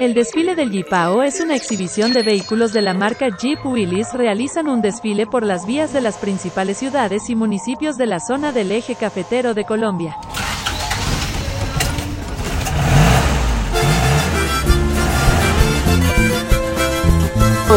El 0.00 0.14
desfile 0.14 0.56
del 0.56 0.70
Jeepao 0.72 1.22
es 1.22 1.40
una 1.40 1.54
exhibición 1.54 2.12
de 2.12 2.22
vehículos 2.22 2.72
de 2.72 2.82
la 2.82 2.92
marca 2.92 3.28
Jeep 3.28 3.64
Willys 3.64 4.12
realizan 4.14 4.68
un 4.68 4.82
desfile 4.82 5.26
por 5.26 5.44
las 5.44 5.64
vías 5.64 5.92
de 5.92 6.00
las 6.00 6.16
principales 6.16 6.78
ciudades 6.78 7.30
y 7.30 7.36
municipios 7.36 7.96
de 7.96 8.06
la 8.06 8.18
zona 8.18 8.50
del 8.50 8.72
eje 8.72 8.96
cafetero 8.96 9.54
de 9.54 9.64
Colombia. 9.64 10.16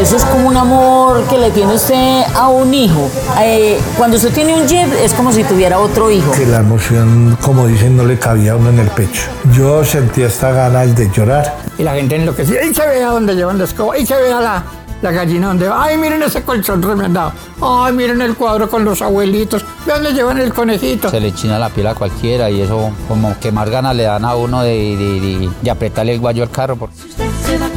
Eso 0.05 0.17
es 0.17 0.25
como 0.25 0.49
un 0.49 0.55
amor 0.55 1.23
que 1.23 1.35
le 1.35 1.49
tiene 1.49 1.73
usted 1.73 2.21
a 2.35 2.47
un 2.49 2.71
hijo. 2.75 3.09
Eh, 3.41 3.81
cuando 3.97 4.17
usted 4.17 4.31
tiene 4.31 4.53
un 4.53 4.67
Jeep 4.67 4.87
es 5.03 5.15
como 5.15 5.31
si 5.33 5.43
tuviera 5.43 5.79
otro 5.79 6.11
hijo. 6.11 6.31
Que 6.31 6.45
la 6.45 6.59
emoción, 6.59 7.35
como 7.41 7.65
dicen, 7.65 7.97
no 7.97 8.05
le 8.05 8.19
cabía 8.19 8.51
a 8.51 8.55
uno 8.55 8.69
en 8.69 8.77
el 8.77 8.87
pecho. 8.89 9.23
Yo 9.51 9.83
sentía 9.83 10.27
esta 10.27 10.51
ganas 10.51 10.95
de 10.95 11.09
llorar. 11.09 11.55
Y 11.79 11.81
la 11.81 11.95
gente 11.95 12.17
enloquecía. 12.17 12.63
Y 12.63 12.71
se 12.71 12.85
veía 12.85 13.07
donde 13.07 13.33
llevan 13.33 13.57
la 13.57 13.63
escoba. 13.63 13.97
Y 13.97 14.05
se 14.05 14.15
veía 14.15 14.39
la, 14.39 14.63
la 15.01 15.11
gallina 15.11 15.47
donde 15.47 15.69
va. 15.69 15.85
Ay, 15.85 15.97
miren 15.97 16.21
ese 16.21 16.43
colchón 16.43 16.83
remendado. 16.83 17.31
Ay, 17.59 17.91
miren 17.93 18.21
el 18.21 18.35
cuadro 18.35 18.69
con 18.69 18.85
los 18.85 19.01
abuelitos. 19.01 19.65
¿De 19.87 19.91
dónde 19.91 20.13
llevan 20.13 20.37
el 20.37 20.53
conejito? 20.53 21.09
Se 21.09 21.19
le 21.19 21.33
china 21.33 21.57
la 21.57 21.69
piel 21.69 21.87
a 21.87 21.95
cualquiera 21.95 22.51
y 22.51 22.61
eso 22.61 22.91
como 23.07 23.39
que 23.39 23.51
más 23.51 23.67
ganas 23.71 23.95
le 23.95 24.03
dan 24.03 24.23
a 24.23 24.35
uno 24.35 24.61
de, 24.61 24.69
de, 24.69 25.19
de, 25.19 25.49
de 25.63 25.71
apretarle 25.71 26.13
el 26.13 26.19
guayo 26.19 26.43
al 26.43 26.51
carro. 26.51 26.75
Porque... 26.75 26.95
Si 26.95 27.07
usted 27.07 27.25
se 27.43 27.57
va 27.57 27.65
a 27.65 27.69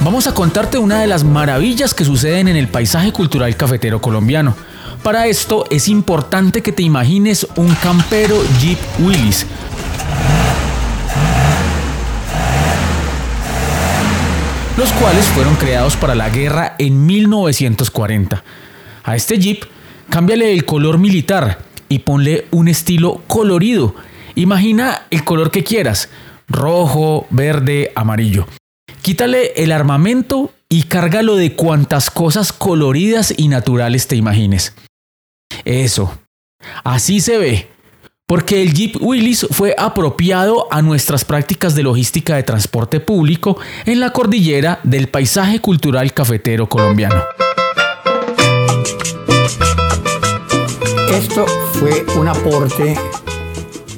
Vamos 0.00 0.26
a 0.26 0.32
contarte 0.32 0.78
una 0.78 1.00
de 1.00 1.06
las 1.06 1.22
maravillas 1.22 1.92
que 1.92 2.04
suceden 2.04 2.48
en 2.48 2.56
el 2.56 2.68
paisaje 2.68 3.12
cultural 3.12 3.54
cafetero 3.56 4.00
colombiano. 4.00 4.56
Para 5.02 5.26
esto 5.26 5.64
es 5.70 5.86
importante 5.88 6.62
que 6.62 6.72
te 6.72 6.82
imagines 6.82 7.46
un 7.56 7.74
campero 7.74 8.42
Jeep 8.58 8.78
Willys. 9.00 9.46
Los 14.78 14.92
cuales 14.92 15.26
fueron 15.26 15.56
creados 15.56 15.96
para 15.96 16.14
la 16.14 16.30
guerra 16.30 16.74
en 16.78 17.04
1940. 17.04 18.42
A 19.04 19.16
este 19.16 19.38
Jeep, 19.38 19.64
cámbiale 20.08 20.52
el 20.52 20.64
color 20.64 20.98
militar 20.98 21.58
y 21.88 21.98
ponle 21.98 22.46
un 22.50 22.68
estilo 22.68 23.20
colorido. 23.26 23.94
Imagina 24.38 25.02
el 25.10 25.24
color 25.24 25.50
que 25.50 25.64
quieras, 25.64 26.08
rojo, 26.46 27.26
verde, 27.30 27.90
amarillo. 27.96 28.46
Quítale 29.02 29.52
el 29.56 29.72
armamento 29.72 30.52
y 30.68 30.84
cárgalo 30.84 31.34
de 31.34 31.56
cuantas 31.56 32.08
cosas 32.08 32.52
coloridas 32.52 33.34
y 33.36 33.48
naturales 33.48 34.06
te 34.06 34.14
imagines. 34.14 34.74
Eso. 35.64 36.20
Así 36.84 37.18
se 37.18 37.36
ve. 37.36 37.68
Porque 38.28 38.62
el 38.62 38.74
Jeep 38.74 39.02
Willys 39.02 39.44
fue 39.50 39.74
apropiado 39.76 40.68
a 40.70 40.82
nuestras 40.82 41.24
prácticas 41.24 41.74
de 41.74 41.82
logística 41.82 42.36
de 42.36 42.44
transporte 42.44 43.00
público 43.00 43.58
en 43.86 43.98
la 43.98 44.12
cordillera 44.12 44.78
del 44.84 45.08
paisaje 45.08 45.58
cultural 45.60 46.12
cafetero 46.12 46.68
colombiano. 46.68 47.24
Esto 51.10 51.44
fue 51.72 52.06
un 52.16 52.28
aporte 52.28 52.94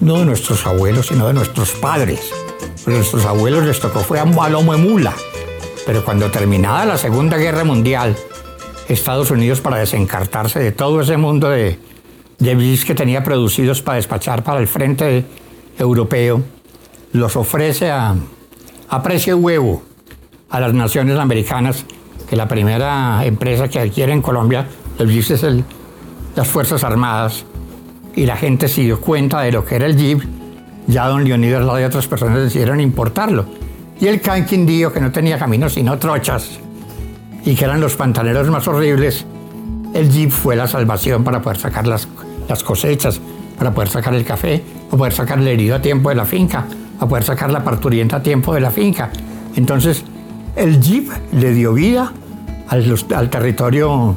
no 0.01 0.19
de 0.19 0.25
nuestros 0.25 0.67
abuelos, 0.67 1.07
sino 1.07 1.27
de 1.27 1.35
nuestros 1.35 1.73
padres. 1.73 2.33
A 2.87 2.91
nuestros 2.91 3.25
abuelos 3.25 3.65
les 3.65 3.81
tocó 3.81 4.01
fue 4.01 4.19
a 4.19 4.25
lomo 4.25 4.77
mula. 4.79 5.15
Pero 5.87 6.05
cuando 6.05 6.31
terminada 6.31 6.85
la 6.85 6.99
Segunda 6.99 7.37
Guerra 7.37 7.65
Mundial, 7.65 8.17
Estados 8.89 9.31
Unidos 9.31 9.61
para 9.61 9.79
desencartarse 9.79 10.59
de 10.59 10.73
todo 10.73 11.01
ese 11.01 11.17
mundo 11.17 11.49
de, 11.49 11.79
de 12.39 12.55
bis 12.55 12.85
que 12.85 12.95
tenía 12.95 13.23
producidos 13.23 13.83
para 13.83 13.97
despachar 13.97 14.43
para 14.43 14.61
el 14.61 14.69
frente 14.69 15.25
europeo, 15.79 16.43
los 17.13 17.37
ofrece 17.37 17.91
a, 17.91 18.15
a 18.89 19.03
precio 19.03 19.37
huevo 19.37 19.83
a 20.49 20.61
las 20.61 20.75
naciones 20.75 21.19
americanas, 21.19 21.85
que 22.29 22.37
la 22.37 22.49
primera 22.49 23.25
empresa 23.25 23.69
que 23.69 23.79
adquiere 23.79 24.13
en 24.13 24.23
Colombia, 24.23 24.67
el 24.99 25.07
bis 25.07 25.31
es 25.31 25.43
el, 25.43 25.65
las 26.37 26.49
Fuerzas 26.49 26.85
Armadas, 26.85 27.45
y 28.15 28.27
la 28.27 28.37
gente 28.37 28.69
se 28.69 28.83
dio 28.83 29.01
cuenta 29.01 29.41
de 29.43 29.53
lo 29.53 29.65
que 29.65 29.77
era 29.77 29.87
el 29.87 29.97
Jeep, 29.97 30.21
ya 30.87 31.07
don 31.07 31.25
Leonidas 31.25 31.63
y 31.81 31.85
otras 31.85 32.07
personas 32.07 32.43
decidieron 32.43 32.81
importarlo. 32.81 33.47
Y 34.01 34.07
el 34.07 34.21
can 34.21 34.47
Quindío, 34.47 34.93
que 34.93 35.01
no 35.01 35.13
tenía 35.13 35.39
caminos 35.39 35.75
sino 35.75 35.99
trochas, 35.99 36.59
y 37.45 37.55
que 37.55 37.65
eran 37.65 37.81
los 37.81 37.97
pantaneros 37.97 38.49
más 38.49 38.67
horribles, 38.69 39.25
el 39.95 40.11
Jeep 40.11 40.31
fue 40.31 40.57
la 40.57 40.67
salvación 40.67 41.25
para 41.25 41.43
poder 41.43 41.59
sacar 41.59 41.87
las, 41.87 42.09
las 42.49 42.63
cosechas, 42.63 43.21
para 43.59 43.73
poder 43.73 43.89
sacar 43.89 44.15
el 44.15 44.25
café, 44.25 44.63
o 44.91 44.97
poder 44.97 45.13
sacar 45.13 45.39
el 45.39 45.49
herido 45.49 45.77
a 45.77 45.83
tiempo 45.83 46.09
de 46.09 46.15
la 46.15 46.25
finca, 46.25 46.67
a 46.99 47.07
poder 47.07 47.25
sacar 47.25 47.51
la 47.51 47.63
parturienta 47.63 48.17
a 48.17 48.23
tiempo 48.23 48.55
de 48.55 48.61
la 48.61 48.71
finca. 48.71 49.11
Entonces, 49.57 50.05
el 50.57 50.81
Jeep 50.81 51.09
le 51.33 51.53
dio 51.53 51.73
vida 51.75 52.13
al, 52.69 52.95
al 53.15 53.31
territorio 53.31 54.17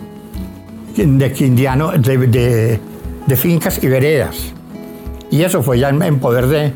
de 0.95 1.31
quindiano, 1.33 1.91
de, 1.91 2.17
de, 2.27 2.79
de, 3.27 3.35
fincas 3.37 3.83
y 3.83 3.87
veredas. 3.87 4.53
Y 5.31 5.43
eso 5.43 5.63
fue 5.63 5.79
ya 5.79 5.89
en, 5.89 6.19
poder 6.19 6.47
de, 6.47 6.71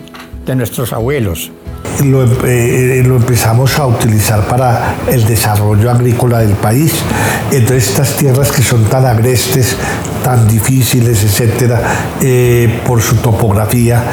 de 0.45 0.55
nuestros 0.55 0.93
abuelos 0.93 1.51
lo, 2.05 2.23
eh, 2.45 3.03
lo, 3.05 3.15
empezamos 3.15 3.77
a 3.79 3.87
utilizar 3.87 4.47
para 4.47 4.95
el 5.07 5.25
desarrollo 5.25 5.89
agrícola 5.89 6.39
del 6.39 6.53
país. 6.53 6.93
Entonces 7.51 7.89
estas 7.89 8.15
tierras 8.17 8.51
que 8.51 8.61
son 8.61 8.83
tan 8.85 9.05
agrestes, 9.05 9.75
tan 10.23 10.47
difíciles, 10.47 11.23
etcétera, 11.23 11.81
eh, 12.21 12.81
por 12.85 13.01
su 13.01 13.15
topografía, 13.15 14.03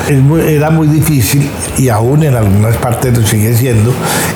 era 0.46 0.70
muy 0.70 0.88
difícil 0.88 1.50
y 1.76 1.88
aún 1.88 2.22
en 2.22 2.36
algunas 2.36 2.76
partes 2.76 3.16
lo 3.16 3.26
sigue 3.26 3.54
siendo 3.54 3.92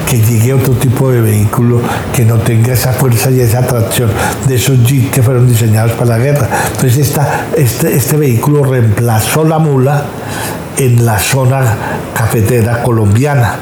que 0.08 0.20
llegue 0.20 0.52
otro 0.52 0.74
tipo 0.74 1.10
de 1.10 1.20
vehículo 1.20 1.80
que 2.14 2.24
no 2.24 2.36
tenga 2.36 2.72
esa 2.72 2.92
fuerza 2.92 3.30
y 3.30 3.40
esa 3.40 3.66
tracción 3.66 4.10
de 4.46 4.56
esos 4.56 4.84
jeeps 4.84 5.10
que 5.10 5.22
fueron 5.22 5.48
diseñados 5.48 5.92
para 5.92 6.16
la 6.16 6.18
guerra. 6.18 6.48
Entonces 6.72 6.98
esta, 6.98 7.46
este, 7.56 7.94
este 7.94 8.16
vehículo 8.16 8.64
reemplazó 8.64 9.44
la 9.44 9.58
mula 9.58 10.04
en 10.78 11.04
la 11.04 11.18
zona 11.18 11.76
cafetera 12.14 12.82
colombiana. 12.82 13.56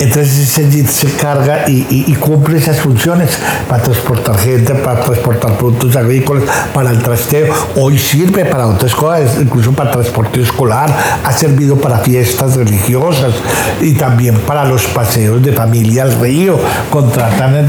Entonces 0.00 0.38
ese 0.38 0.70
jeep 0.70 0.88
se 0.88 1.12
carga 1.12 1.68
y, 1.68 1.86
y, 1.88 2.04
y, 2.08 2.14
cumple 2.14 2.58
esas 2.58 2.78
funciones 2.80 3.30
para 3.68 3.82
transportar 3.82 4.36
gente, 4.38 4.74
para 4.74 5.00
transportar 5.00 5.56
productos 5.56 5.94
agrícolas, 5.96 6.44
para 6.72 6.90
el 6.90 7.02
trasteo. 7.02 7.52
Hoy 7.76 7.98
sirve 7.98 8.44
para 8.44 8.66
otras 8.66 8.94
cosas, 8.94 9.38
incluso 9.40 9.72
para 9.72 9.92
transporte 9.92 10.42
escolar, 10.42 10.90
ha 11.24 11.32
servido 11.32 11.76
para 11.76 11.98
fiestas 11.98 12.56
religiosas 12.56 13.34
y 13.80 13.94
también 13.94 14.38
para 14.40 14.64
los 14.64 14.84
paseos 14.86 15.42
de 15.42 15.52
familia 15.52 16.02
al 16.02 16.18
río. 16.20 16.58
Contratan, 16.90 17.66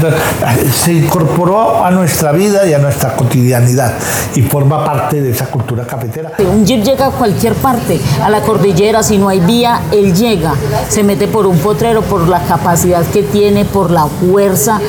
se 0.72 0.92
incorporó 0.92 1.84
a 1.84 1.90
nuestra 1.90 2.32
vida 2.32 2.66
y 2.66 2.72
a 2.72 2.78
nuestra 2.78 3.14
cotidianidad 3.14 3.94
y 4.34 4.42
forma 4.42 4.84
parte 4.84 5.20
de 5.20 5.30
esa 5.30 5.46
cultura 5.46 5.86
cafetera. 5.86 6.32
Un 6.38 6.64
jeep 6.64 6.82
llega 6.82 7.06
a 7.06 7.10
cualquier 7.10 7.54
parte, 7.54 8.00
a 8.22 8.28
la 8.28 8.40
cordillera, 8.40 9.02
si 9.02 9.18
no 9.18 9.28
hay 9.28 9.40
vía, 9.40 9.82
él 9.92 10.14
llega, 10.14 10.54
se 10.88 11.02
mete 11.02 11.28
por 11.28 11.46
un 11.46 11.58
potrero, 11.58 12.02
por 12.02 12.15
por 12.16 12.28
la 12.28 12.40
capacidad 12.44 13.04
que 13.04 13.22
tiene, 13.22 13.66
por 13.66 13.90
la 13.90 14.06
fuerza, 14.06 14.80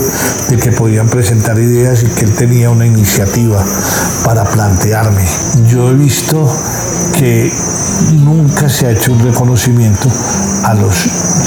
de 0.49 0.56
que 0.56 0.73
podían 0.73 1.09
presentar 1.09 1.56
ideas 1.61 2.03
y 2.03 2.06
que 2.06 2.25
él 2.25 2.35
tenía 2.35 2.70
una 2.70 2.87
iniciativa 2.87 3.65
para 4.25 4.43
plantearme. 4.43 5.23
Yo 5.69 5.91
he 5.91 5.94
visto 5.94 6.53
que 7.19 7.53
nunca 8.12 8.69
se 8.69 8.87
ha 8.87 8.91
hecho 8.91 9.12
un 9.12 9.21
reconocimiento 9.21 10.09
a 10.65 10.75
los 10.75 10.95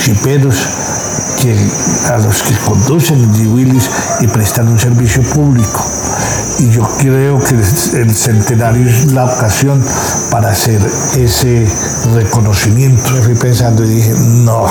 chiperos 0.03 0.56
que, 1.42 1.56
a 2.12 2.18
los 2.18 2.42
que 2.44 2.56
conducen 2.65 3.33
G-Willis 3.33 3.89
y 4.21 4.27
prestan 4.27 4.68
un 4.68 4.80
servicio 4.80 5.21
público. 5.24 5.86
Y 6.59 6.69
yo 6.69 6.88
creo 7.00 7.39
que 7.39 7.56
el 7.56 8.15
centenario 8.15 8.88
es 8.88 9.12
la 9.13 9.25
ocasión 9.25 9.83
para 10.30 10.51
hacer 10.51 10.81
ese 11.18 11.68
reconocimiento. 12.13 13.09
Me 13.12 13.21
fui 13.21 13.36
pensando 13.36 13.83
y 13.83 13.89
dije, 13.89 14.13
no, 14.45 14.65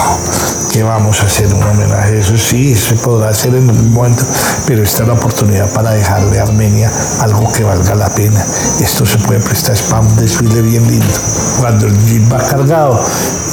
que 0.72 0.82
vamos 0.82 1.20
a 1.20 1.26
hacer 1.26 1.52
un 1.52 1.62
homenaje 1.62 2.20
eso. 2.20 2.36
Sí, 2.36 2.74
se 2.74 2.94
podrá 2.96 3.30
hacer 3.30 3.54
en 3.54 3.68
un 3.68 3.92
momento, 3.92 4.24
pero 4.66 4.82
esta 4.82 5.02
es 5.02 5.08
la 5.08 5.14
oportunidad 5.14 5.68
para 5.72 5.90
dejarle 5.92 6.38
a 6.38 6.42
Armenia 6.42 6.90
algo 7.20 7.52
que 7.52 7.64
valga 7.64 7.94
la 7.94 8.08
pena. 8.10 8.44
Esto 8.80 9.04
se 9.04 9.18
puede 9.18 9.40
prestar 9.40 9.76
para 9.90 10.02
un 10.02 10.16
desfile 10.16 10.62
bien 10.62 10.86
lindo. 10.88 11.14
Cuando 11.58 11.86
el 11.86 12.06
jeep 12.06 12.32
va 12.32 12.38
cargado 12.38 13.04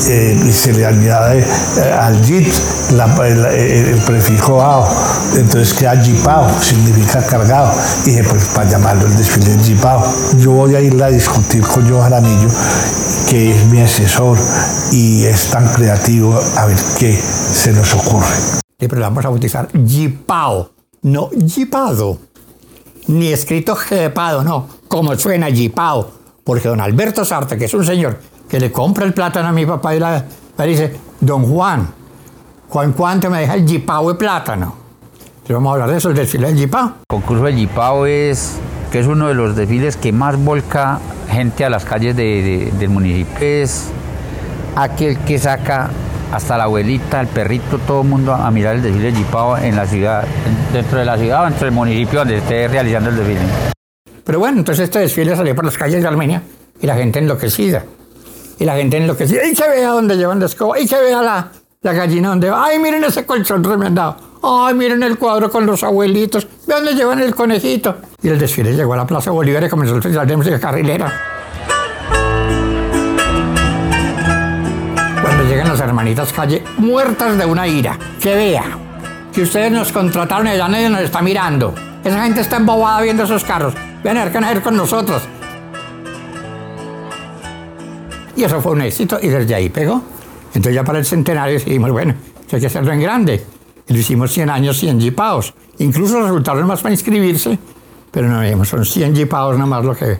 eh, 0.07 0.39
y 0.45 0.51
se 0.51 0.73
le 0.73 0.85
añade 0.85 1.39
eh, 1.39 1.93
al 1.99 2.21
jeep 2.21 2.47
el, 2.89 4.01
prefijo 4.05 4.61
AO, 4.61 4.87
entonces 5.35 5.73
queda 5.73 6.01
jeepao, 6.01 6.47
significa 6.61 7.25
cargado. 7.25 7.71
Y 8.05 8.11
dije, 8.11 8.23
pues 8.23 8.45
para 8.53 8.69
llamarlo 8.69 9.07
el 9.07 9.17
desfile 9.17 9.57
jeepao. 9.63 10.03
Yo 10.37 10.51
voy 10.51 10.75
a 10.75 10.81
ir 10.81 11.01
a 11.01 11.07
discutir 11.07 11.63
con 11.63 11.89
Johan 11.89 12.11
Jaramillo, 12.11 12.49
que 13.27 13.51
es 13.51 13.65
mi 13.65 13.81
asesor 13.81 14.37
y 14.91 15.25
es 15.25 15.49
tan 15.49 15.67
creativo, 15.73 16.39
a 16.57 16.65
ver 16.65 16.77
qué 16.97 17.13
se 17.13 17.73
nos 17.73 17.93
ocurre. 17.93 18.35
pero 18.77 18.95
le 18.95 19.01
vamos 19.01 19.25
a 19.25 19.29
bautizar 19.29 19.67
Jipao, 19.85 20.71
no 21.03 21.29
Jipado, 21.47 22.17
ni 23.07 23.31
escrito 23.31 23.75
Jepado, 23.75 24.43
no, 24.43 24.67
como 24.87 25.15
suena 25.15 25.47
Jipao, 25.47 26.11
porque 26.43 26.67
don 26.67 26.81
Alberto 26.81 27.25
Sartre, 27.25 27.57
que 27.57 27.65
es 27.65 27.73
un 27.73 27.85
señor 27.85 28.19
que 28.47 28.59
le 28.59 28.71
compra 28.71 29.05
el 29.05 29.13
plátano 29.13 29.49
a 29.49 29.51
mi 29.51 29.65
papá 29.65 29.95
y 29.95 29.99
le 29.99 30.65
dice, 30.65 30.95
don 31.19 31.45
Juan, 31.45 31.87
Juan, 32.69 32.93
¿cuánto 32.93 33.29
me 33.29 33.41
deja 33.41 33.55
el 33.55 33.67
Jipao 33.67 34.09
de 34.09 34.15
plátano? 34.15 34.75
Entonces 35.19 35.55
vamos 35.55 35.69
a 35.69 35.73
hablar 35.73 35.89
de 35.91 35.97
eso, 35.97 36.09
el 36.09 36.15
desfile 36.15 36.47
del 36.47 36.57
Jipao. 36.57 36.87
El 36.87 37.07
concurso 37.07 37.43
del 37.43 37.55
Jipao 37.55 38.05
es, 38.05 38.57
que 38.91 38.99
es 38.99 39.07
uno 39.07 39.27
de 39.27 39.33
los 39.33 39.55
desfiles 39.55 39.95
que 39.97 40.11
más 40.11 40.37
volca 40.37 40.99
gente 41.29 41.65
a 41.65 41.69
las 41.69 41.85
calles 41.85 42.15
del 42.15 42.89
municipio. 42.89 43.37
Es 43.39 43.89
aquel 44.77 45.17
que 45.19 45.39
saca 45.39 45.89
hasta 46.31 46.57
la 46.57 46.65
abuelita, 46.65 47.21
el 47.21 47.27
perrito, 47.27 47.79
todo 47.79 48.01
el 48.01 48.07
mundo 48.07 48.33
a 48.33 48.49
mirar 48.51 48.75
el 48.75 48.83
desfile 48.83 49.11
de 49.11 49.67
en 49.67 49.75
la 49.75 49.87
ciudad, 49.87 50.25
dentro 50.71 50.99
de 50.99 51.05
la 51.05 51.17
ciudad 51.17 51.41
o 51.41 51.45
dentro 51.45 51.65
del 51.65 51.73
municipio 51.73 52.19
donde 52.19 52.37
esté 52.37 52.67
realizando 52.67 53.09
el 53.09 53.17
desfile. 53.17 53.39
Pero 54.23 54.39
bueno, 54.39 54.59
entonces 54.59 54.85
este 54.85 54.99
desfile 54.99 55.35
salió 55.35 55.55
por 55.55 55.65
las 55.65 55.77
calles 55.77 56.01
de 56.01 56.07
Armenia 56.07 56.43
y 56.79 56.85
la 56.85 56.95
gente 56.95 57.19
enloquecida. 57.19 57.83
Y 58.59 58.65
la 58.65 58.75
gente 58.75 58.97
enloquecida. 58.97 59.45
Y 59.45 59.55
se 59.55 59.67
ve 59.69 59.85
a 59.85 59.89
dónde 59.89 60.17
llevan 60.17 60.39
la 60.39 60.47
escoba. 60.47 60.79
Y 60.79 60.87
se 60.87 60.99
ve 60.99 61.13
a 61.13 61.21
la, 61.21 61.51
la 61.81 61.93
gallina 61.93 62.29
donde 62.29 62.49
va. 62.49 62.65
Ay, 62.65 62.79
miren 62.79 63.03
ese 63.03 63.25
colchón 63.25 63.63
remendado. 63.63 64.17
Ay, 64.43 64.73
miren 64.73 65.01
el 65.03 65.17
cuadro 65.17 65.49
con 65.49 65.65
los 65.65 65.83
abuelitos. 65.83 66.47
¿De 66.65 66.73
dónde 66.73 66.93
llevan 66.93 67.19
el 67.19 67.33
conejito? 67.33 67.97
Y 68.21 68.27
el 68.29 68.37
desfile 68.37 68.73
llegó 68.73 68.93
a 68.95 68.97
la 68.97 69.07
Plaza 69.07 69.31
Bolívar 69.31 69.63
y 69.63 69.69
comenzó 69.69 69.95
el 69.95 70.01
festival 70.01 70.27
de 70.27 70.37
música 70.37 70.59
carrilera. 70.59 71.36
Llegan 75.47 75.67
las 75.67 75.79
hermanitas 75.79 76.33
calle 76.33 76.63
muertas 76.77 77.37
de 77.37 77.45
una 77.45 77.67
ira. 77.67 77.97
Que 78.21 78.35
vea 78.35 78.77
que 79.33 79.43
ustedes 79.43 79.71
nos 79.71 79.91
contrataron 79.91 80.47
y 80.47 80.57
ya 80.57 80.67
nadie 80.67 80.89
nos 80.89 81.01
está 81.01 81.21
mirando. 81.21 81.73
Esa 82.03 82.23
gente 82.23 82.41
está 82.41 82.57
embobada 82.57 83.01
viendo 83.01 83.23
esos 83.23 83.43
carros. 83.43 83.73
Ven 84.03 84.17
a 84.17 84.25
ver 84.25 84.31
qué 84.31 84.37
hacer 84.39 84.61
con 84.61 84.75
nosotros. 84.75 85.21
Y 88.35 88.43
eso 88.43 88.61
fue 88.61 88.73
un 88.73 88.81
éxito 88.81 89.19
y 89.21 89.27
desde 89.27 89.55
ahí 89.55 89.69
pegó. 89.69 90.01
Entonces 90.53 90.75
ya 90.75 90.83
para 90.83 90.99
el 90.99 91.05
centenario 91.05 91.55
decidimos, 91.55 91.91
bueno, 91.91 92.13
hay 92.51 92.59
que 92.59 92.67
hacerlo 92.67 92.91
en 92.91 93.01
grande. 93.01 93.43
Y 93.87 93.93
lo 93.93 93.99
hicimos 93.99 94.31
100 94.31 94.49
años, 94.49 94.77
100 94.77 95.01
jipaos. 95.01 95.53
Incluso 95.79 96.21
resultaron 96.21 96.67
más 96.67 96.81
para 96.81 96.93
inscribirse, 96.93 97.57
pero 98.11 98.27
no 98.27 98.39
vemos, 98.39 98.67
son 98.67 98.85
100 98.85 99.15
jipaos 99.15 99.55
nada 99.55 99.67
más 99.67 99.85
lo 99.85 99.95
que, 99.95 100.19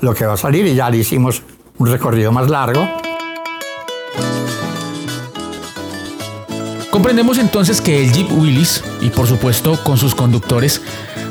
lo 0.00 0.14
que 0.14 0.24
va 0.24 0.34
a 0.34 0.36
salir 0.36 0.66
y 0.66 0.74
ya 0.74 0.88
le 0.88 0.98
hicimos 0.98 1.42
un 1.78 1.88
recorrido 1.88 2.32
más 2.32 2.48
largo. 2.48 2.86
Comprendemos 7.02 7.38
entonces 7.38 7.80
que 7.80 8.00
el 8.00 8.12
Jeep 8.12 8.30
Willys, 8.30 8.80
y 9.00 9.10
por 9.10 9.26
supuesto 9.26 9.76
con 9.82 9.98
sus 9.98 10.14
conductores, 10.14 10.82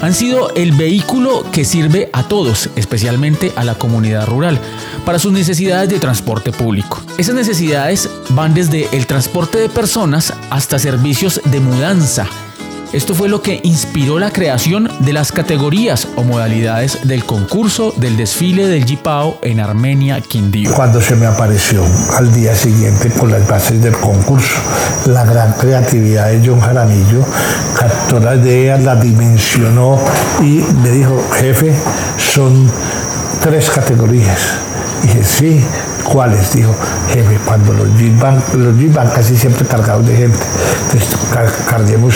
han 0.01 0.13
sido 0.13 0.53
el 0.56 0.73
vehículo 0.73 1.45
que 1.50 1.63
sirve 1.63 2.09
a 2.12 2.27
todos, 2.27 2.69
especialmente 2.75 3.53
a 3.56 3.63
la 3.63 3.75
comunidad 3.75 4.27
rural, 4.27 4.59
para 5.06 5.18
sus 5.18 5.31
necesidades 5.31 5.88
de 5.88 5.97
transporte 5.97 6.51
público. 6.51 7.01
Esas 7.18 7.35
necesidades 7.35 8.09
van 8.31 8.53
desde 8.53 8.89
el 8.91 9.07
transporte 9.07 9.59
de 9.59 9.69
personas 9.69 10.33
hasta 10.50 10.77
servicios 10.77 11.39
de 11.45 11.62
mudanza, 11.62 12.27
esto 12.94 13.16
fue 13.16 13.30
lo 13.30 13.42
que 13.42 13.62
inspiró 13.64 14.20
la 14.20 14.32
creación 14.32 14.90
de 15.00 15.14
las 15.14 15.32
categorías 15.32 16.10
o 16.18 16.24
modalidades 16.24 17.00
del 17.04 17.24
concurso 17.24 17.94
del 17.96 18.18
desfile 18.18 18.68
del 18.68 18.84
Jipao 18.84 19.40
en 19.42 19.62
Armenia, 19.62 20.20
Quindío. 20.20 20.74
Cuando 20.74 21.00
se 21.00 21.16
me 21.16 21.26
apareció 21.26 21.86
al 22.18 22.34
día 22.34 22.54
siguiente 22.54 23.10
con 23.12 23.32
las 23.32 23.48
bases 23.48 23.82
del 23.82 23.96
concurso, 23.96 24.56
la 25.06 25.24
gran 25.24 25.54
creatividad 25.54 26.31
de 26.31 26.45
John 26.45 26.60
Jaramillo 26.60 27.26
captó 27.80 28.19
la 28.19 28.36
idea, 28.36 28.78
la 28.78 28.95
dimensionó 28.98 29.98
y 30.42 30.62
me 30.83 30.90
dijo, 30.90 31.18
jefe, 31.40 31.74
son 32.18 32.69
tres 33.42 33.69
categorías. 33.69 34.40
Dije, 35.02 35.24
sí, 35.24 35.66
¿Cuáles? 36.11 36.53
Dijo, 36.53 36.75
jefe, 37.13 37.37
cuando 37.45 37.73
los 37.73 37.87
jeep 37.97 38.19
van, 38.19 38.41
los 38.53 38.94
van 38.94 39.09
casi 39.09 39.37
siempre 39.37 39.65
cargados 39.65 40.06
de 40.06 40.15
gente. 40.15 40.39
Entonces, 40.91 41.18
carguemos, 41.69 42.15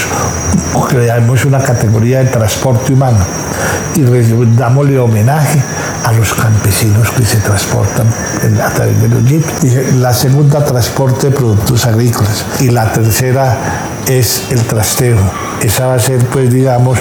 creamos 0.89 1.45
una 1.45 1.59
categoría 1.59 2.19
de 2.19 2.25
transporte 2.25 2.93
humano 2.93 3.19
y 3.95 4.01
dámosle 4.57 4.99
homenaje 4.99 5.61
a 6.03 6.11
los 6.11 6.33
campesinos 6.33 7.09
que 7.11 7.25
se 7.25 7.37
transportan 7.37 8.07
a 8.61 8.69
través 8.69 9.01
de 9.01 9.07
los 9.07 9.23
jeeps. 9.23 9.95
La 9.95 10.13
segunda, 10.13 10.63
transporte 10.63 11.29
de 11.29 11.35
productos 11.35 11.85
agrícolas. 11.85 12.45
Y 12.59 12.69
la 12.69 12.91
tercera 12.91 13.57
es 14.07 14.51
el 14.51 14.62
trasteo. 14.63 15.17
Esa 15.62 15.88
va 15.88 15.95
a 15.95 16.00
ser, 16.00 16.19
pues, 16.25 16.51
digamos, 16.51 17.00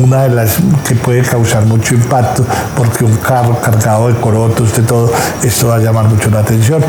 una 0.00 0.24
de 0.24 0.30
las 0.30 0.56
que 0.86 0.94
puede 0.94 1.22
causar 1.22 1.64
mucho 1.64 1.94
impacto, 1.94 2.44
porque 2.76 3.04
un 3.04 3.16
carro 3.16 3.58
cargado 3.60 4.08
de 4.08 4.14
corotos, 4.20 4.74
de 4.76 4.82
todo, 4.82 5.10
esto 5.42 5.68
va 5.68 5.76
a 5.76 5.78
llamar 5.78 6.06
mucho 6.06 6.30
la 6.30 6.40
atención. 6.40 6.82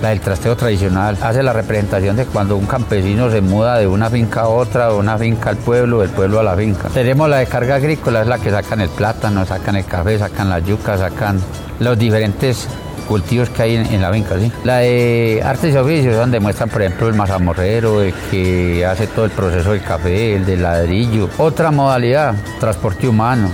La 0.00 0.10
del 0.10 0.20
trasteo 0.20 0.56
tradicional 0.56 1.16
hace 1.22 1.42
la 1.42 1.52
representación 1.52 2.16
de 2.16 2.26
cuando 2.26 2.56
un 2.56 2.66
campesino 2.66 3.30
se 3.30 3.40
muda 3.40 3.78
de 3.78 3.86
una 3.86 4.10
finca 4.10 4.42
a 4.42 4.48
otra, 4.48 4.88
de 4.88 4.94
una 4.94 5.16
finca 5.16 5.50
al 5.50 5.56
pueblo, 5.56 6.00
del 6.00 6.10
pueblo 6.10 6.40
a 6.40 6.42
la 6.42 6.54
finca. 6.54 6.88
Tenemos 6.88 7.28
la 7.28 7.38
de 7.38 7.46
carga 7.46 7.76
agrícola, 7.76 8.22
es 8.22 8.26
la 8.26 8.38
que 8.38 8.50
sacan 8.50 8.80
el 8.80 8.90
plátano, 8.90 9.44
sacan 9.46 9.76
el 9.76 9.84
café, 9.84 10.18
sacan 10.18 10.50
la 10.50 10.58
yuca, 10.58 10.98
sacan 10.98 11.40
los 11.80 11.98
diferentes 11.98 12.68
cultivos 13.06 13.48
que 13.48 13.62
hay 13.62 13.76
en, 13.76 14.00
la 14.00 14.12
finca, 14.12 14.38
¿sí? 14.38 14.52
La 14.64 14.78
de 14.78 15.42
artes 15.44 15.74
y 15.74 15.78
oficios, 15.78 16.16
donde 16.16 16.40
muestran, 16.40 16.68
por 16.68 16.82
ejemplo, 16.82 17.08
el 17.08 17.14
mazamorrero, 17.14 18.02
el 18.02 18.12
que 18.30 18.84
hace 18.84 19.06
todo 19.06 19.24
el 19.24 19.30
proceso 19.30 19.72
del 19.72 19.82
café, 19.82 20.36
el 20.36 20.44
del 20.44 20.62
ladrillo. 20.62 21.30
Otra 21.38 21.70
modalidad, 21.70 22.34
transporte 22.60 23.08
humano. 23.08 23.48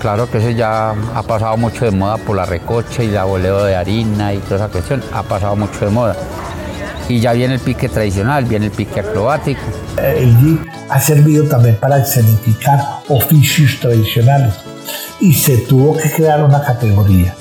Claro 0.00 0.30
que 0.30 0.38
ese 0.38 0.54
ya 0.54 0.90
ha 0.90 1.22
pasado 1.22 1.56
mucho 1.56 1.84
de 1.84 1.90
moda 1.90 2.16
por 2.18 2.36
la 2.36 2.44
recocha 2.44 3.02
y 3.02 3.08
la 3.08 3.24
boleo 3.24 3.64
de 3.64 3.76
harina 3.76 4.34
y 4.34 4.38
toda 4.38 4.56
esa 4.56 4.68
cuestión, 4.68 5.02
ha 5.12 5.22
pasado 5.22 5.56
mucho 5.56 5.84
de 5.84 5.90
moda. 5.90 6.16
Y 7.08 7.20
ya 7.20 7.32
viene 7.32 7.54
el 7.54 7.60
pique 7.60 7.88
tradicional, 7.88 8.44
viene 8.44 8.66
el 8.66 8.72
pique 8.72 9.00
acrobático. 9.00 9.60
El 9.98 10.36
jeep 10.40 10.66
ha 10.88 11.00
servido 11.00 11.44
también 11.44 11.76
para 11.76 11.98
escenificar 11.98 12.80
oficios 13.08 13.78
tradicionales 13.80 14.54
y 15.20 15.32
se 15.32 15.58
tuvo 15.58 15.96
que 15.96 16.10
crear 16.10 16.42
una 16.42 16.62
categoría 16.62 17.34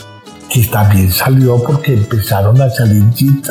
que 0.53 0.63
también 0.65 1.11
salió 1.11 1.57
porque 1.63 1.93
empezaron 1.93 2.61
a 2.61 2.69
salir 2.69 3.03
jeeps 3.15 3.49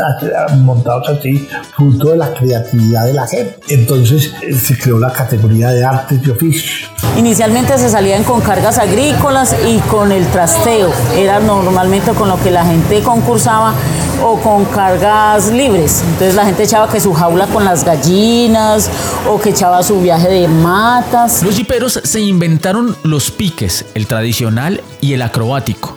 montados 0.59 1.09
así, 1.09 1.49
fruto 1.75 2.11
de 2.11 2.17
la 2.19 2.33
creatividad 2.33 3.07
de 3.07 3.13
la 3.13 3.27
gente. 3.27 3.59
Entonces 3.69 4.33
eh, 4.41 4.55
se 4.55 4.79
creó 4.79 5.01
la 5.01 5.13
categoría 5.13 5.71
de 5.71 5.85
artes 5.85 6.21
y 6.25 6.31
oficios. 6.31 6.91
Inicialmente 7.17 7.77
se 7.77 7.89
salían 7.89 8.23
con 8.23 8.41
cargas 8.41 8.79
agrícolas 8.79 9.57
y 9.67 9.79
con 9.91 10.13
el 10.13 10.25
trasteo. 10.29 10.93
Era 11.17 11.41
normalmente 11.41 12.13
con 12.13 12.29
lo 12.29 12.41
que 12.41 12.53
la 12.53 12.65
gente 12.65 13.03
concursaba 13.03 13.75
o 14.23 14.39
con 14.39 14.65
cargas 14.67 15.51
libres. 15.51 16.05
Entonces 16.07 16.37
la 16.37 16.45
gente 16.45 16.63
echaba 16.63 16.89
que 16.89 17.01
su 17.01 17.13
jaula 17.13 17.49
con 17.49 17.65
las 17.65 17.85
gallinas 17.85 18.89
o 19.29 19.41
que 19.41 19.51
echaba 19.51 19.83
su 19.83 20.01
viaje 20.01 20.29
de 20.29 20.47
matas. 20.47 21.43
Los 21.43 21.57
jiperos 21.57 22.01
se 22.05 22.21
inventaron 22.21 22.97
los 23.03 23.33
piques, 23.33 23.87
el 23.95 24.07
tradicional 24.07 24.81
y 25.01 25.15
el 25.15 25.23
acrobático. 25.23 25.92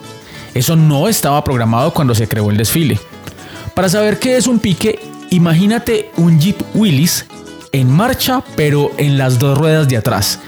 Eso 0.56 0.74
no 0.74 1.06
estaba 1.06 1.44
programado 1.44 1.92
cuando 1.92 2.14
se 2.14 2.26
creó 2.26 2.50
el 2.50 2.56
desfile. 2.56 2.98
Para 3.74 3.90
saber 3.90 4.18
qué 4.18 4.38
es 4.38 4.46
un 4.46 4.58
pique, 4.58 4.98
imagínate 5.28 6.10
un 6.16 6.40
Jeep 6.40 6.56
Willys 6.74 7.26
en 7.72 7.92
marcha, 7.92 8.42
pero 8.56 8.90
en 8.96 9.18
las 9.18 9.38
dos 9.38 9.58
ruedas 9.58 9.86
de 9.86 9.98
atrás. 9.98 10.40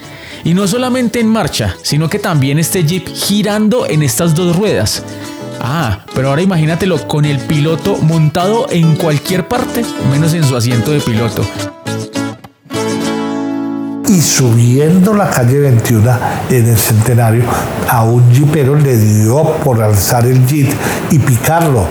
Y 0.45 0.55
no 0.55 0.67
solamente 0.67 1.21
en 1.21 1.29
marcha, 1.29 1.77
sino 1.83 2.09
que 2.09 2.19
también 2.19 2.59
este 2.59 2.85
Jeep 2.85 3.07
girando 3.07 3.85
en 3.87 4.03
estas 4.03 4.35
dos 4.35 4.57
ruedas. 4.57 5.03
Ah, 5.61 6.07
pero 6.15 6.31
ahora 6.31 6.41
imagínatelo 6.41 7.07
con 7.07 7.27
el 7.27 7.39
piloto 7.41 7.99
montado 7.99 8.67
en 8.71 8.97
cualquier 8.97 9.47
parte, 9.47 9.85
menos 10.11 10.33
en 10.33 10.45
su 10.45 10.57
asiento 10.57 10.91
de 10.91 11.01
piloto 11.01 11.45
y 14.09 14.23
subiendo 14.23 15.13
la 15.13 15.29
calle 15.29 15.59
21 15.59 16.11
en 16.49 16.69
el 16.69 16.79
centenario, 16.79 17.45
a 17.89 18.05
un 18.05 18.33
jeepero 18.33 18.75
le 18.75 18.97
dio 18.97 19.53
por 19.57 19.83
alzar 19.83 20.25
el 20.27 20.47
jeep 20.47 20.73
y 21.11 21.19
picarlo. 21.19 21.87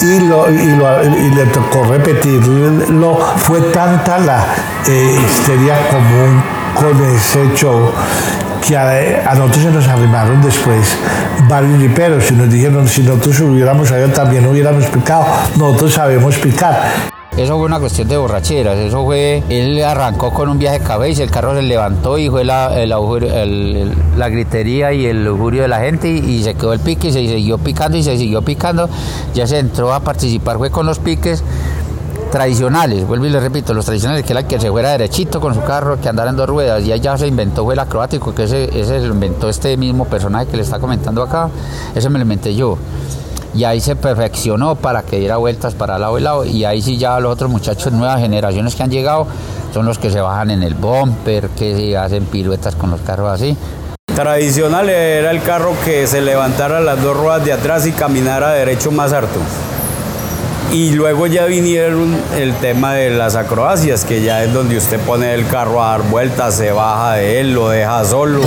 Y, 0.00 0.20
lo, 0.20 0.50
y, 0.50 1.30
le 1.34 1.46
tocó 1.46 1.84
repetirlo. 1.84 3.18
Fue 3.36 3.60
tanta 3.72 4.18
la 4.18 4.44
eh, 4.86 5.20
histeria 5.26 5.88
común 5.88 6.42
con 6.74 7.02
ese 7.02 7.50
show 7.54 7.90
que 8.66 8.76
a, 8.76 9.34
nosotros 9.34 9.62
se 9.62 9.70
nos 9.70 9.86
arrimaron 9.86 10.42
después 10.42 10.96
varios 11.48 11.78
riperos. 11.80 12.30
Y 12.30 12.34
nos 12.34 12.50
dijeron 12.50 12.88
si 12.88 13.02
nosotros 13.02 13.40
hubiéramos 13.40 13.88
sabido 13.88 14.08
también 14.08 14.46
hubiéramos 14.46 14.86
picado, 14.86 15.24
nosotros 15.56 15.92
sabemos 15.94 16.36
picar. 16.36 16.82
Eso 17.36 17.58
fue 17.58 17.66
una 17.66 17.78
cuestión 17.78 18.08
de 18.08 18.16
borracheras, 18.16 18.78
eso 18.78 19.04
fue, 19.04 19.42
él 19.50 19.84
arrancó 19.84 20.32
con 20.32 20.48
un 20.48 20.58
viaje 20.58 20.78
de 20.78 20.84
cabeza, 20.86 21.22
el 21.22 21.30
carro 21.30 21.54
se 21.54 21.60
levantó 21.60 22.16
y 22.16 22.30
fue 22.30 22.46
la, 22.46 22.70
la 22.86 24.28
gritería 24.30 24.94
y 24.94 25.04
el 25.04 25.22
lujurio 25.22 25.60
de 25.60 25.68
la 25.68 25.80
gente 25.80 26.08
y, 26.08 26.42
se 26.42 26.54
quedó 26.54 26.72
el 26.72 26.80
pique 26.80 27.08
y 27.08 27.12
se 27.12 27.26
siguió 27.26 27.58
picando 27.58 27.98
y 27.98 28.02
se 28.02 28.16
siguió 28.16 28.40
picando, 28.40 28.88
ya 29.34 29.46
se 29.46 29.58
entró 29.58 29.92
a 29.92 30.00
participar, 30.00 30.56
fue 30.56 30.70
con 30.70 30.86
los 30.86 30.98
piques 30.98 31.44
tradicionales, 32.30 33.06
vuelvo 33.06 33.26
y 33.26 33.30
le 33.30 33.40
repito, 33.40 33.74
los 33.74 33.84
tradicionales, 33.84 34.24
que 34.24 34.32
era 34.32 34.40
el 34.40 34.46
que 34.46 34.60
se 34.60 34.70
fuera 34.70 34.90
derechito 34.90 35.40
con 35.40 35.54
su 35.54 35.62
carro, 35.62 36.00
que 36.00 36.08
andara 36.08 36.30
en 36.30 36.36
dos 36.36 36.48
ruedas, 36.48 36.84
y 36.84 36.92
allá 36.92 37.16
se 37.16 37.26
inventó 37.26 37.70
el 37.70 37.78
acrobático, 37.78 38.34
que 38.34 38.44
ese, 38.44 38.78
ese 38.78 39.00
lo 39.00 39.14
inventó 39.14 39.48
este 39.48 39.76
mismo 39.76 40.04
personaje 40.04 40.46
que 40.46 40.56
le 40.56 40.62
está 40.62 40.78
comentando 40.78 41.22
acá, 41.22 41.48
ese 41.94 42.08
me 42.10 42.18
lo 42.18 42.22
inventé 42.22 42.54
yo. 42.54 42.78
Y 43.54 43.64
ahí 43.64 43.80
se 43.80 43.96
perfeccionó 43.96 44.74
para 44.74 45.02
que 45.02 45.18
diera 45.18 45.38
vueltas 45.38 45.74
para 45.74 45.98
lado 45.98 46.18
y 46.18 46.22
lado, 46.22 46.44
y 46.44 46.64
ahí 46.64 46.82
sí 46.82 46.98
ya 46.98 47.18
los 47.20 47.32
otros 47.32 47.50
muchachos, 47.50 47.92
nuevas 47.92 48.20
generaciones 48.20 48.74
que 48.74 48.82
han 48.82 48.90
llegado, 48.90 49.26
son 49.72 49.86
los 49.86 49.98
que 49.98 50.10
se 50.10 50.20
bajan 50.20 50.50
en 50.50 50.62
el 50.62 50.74
bumper, 50.74 51.48
que 51.50 51.96
hacen 51.96 52.24
piruetas 52.26 52.74
con 52.74 52.90
los 52.90 53.00
carros 53.00 53.32
así. 53.32 53.56
Tradicional 54.14 54.88
era 54.88 55.30
el 55.30 55.42
carro 55.42 55.74
que 55.84 56.06
se 56.06 56.22
levantara 56.22 56.80
las 56.80 57.02
dos 57.02 57.14
ruedas 57.14 57.44
de 57.44 57.52
atrás 57.52 57.86
y 57.86 57.92
caminara 57.92 58.50
derecho 58.52 58.90
más 58.90 59.12
harto. 59.12 59.38
Y 60.72 60.92
luego 60.92 61.26
ya 61.26 61.46
vinieron 61.46 62.14
el 62.36 62.54
tema 62.56 62.92
de 62.92 63.10
las 63.10 63.36
acrobacias, 63.36 64.04
que 64.04 64.22
ya 64.22 64.44
es 64.44 64.52
donde 64.52 64.76
usted 64.76 65.00
pone 65.00 65.32
el 65.32 65.46
carro 65.46 65.82
a 65.82 65.92
dar 65.92 66.02
vueltas, 66.02 66.56
se 66.56 66.72
baja 66.72 67.14
de 67.14 67.40
él, 67.40 67.54
lo 67.54 67.70
deja 67.70 68.04
solo. 68.04 68.40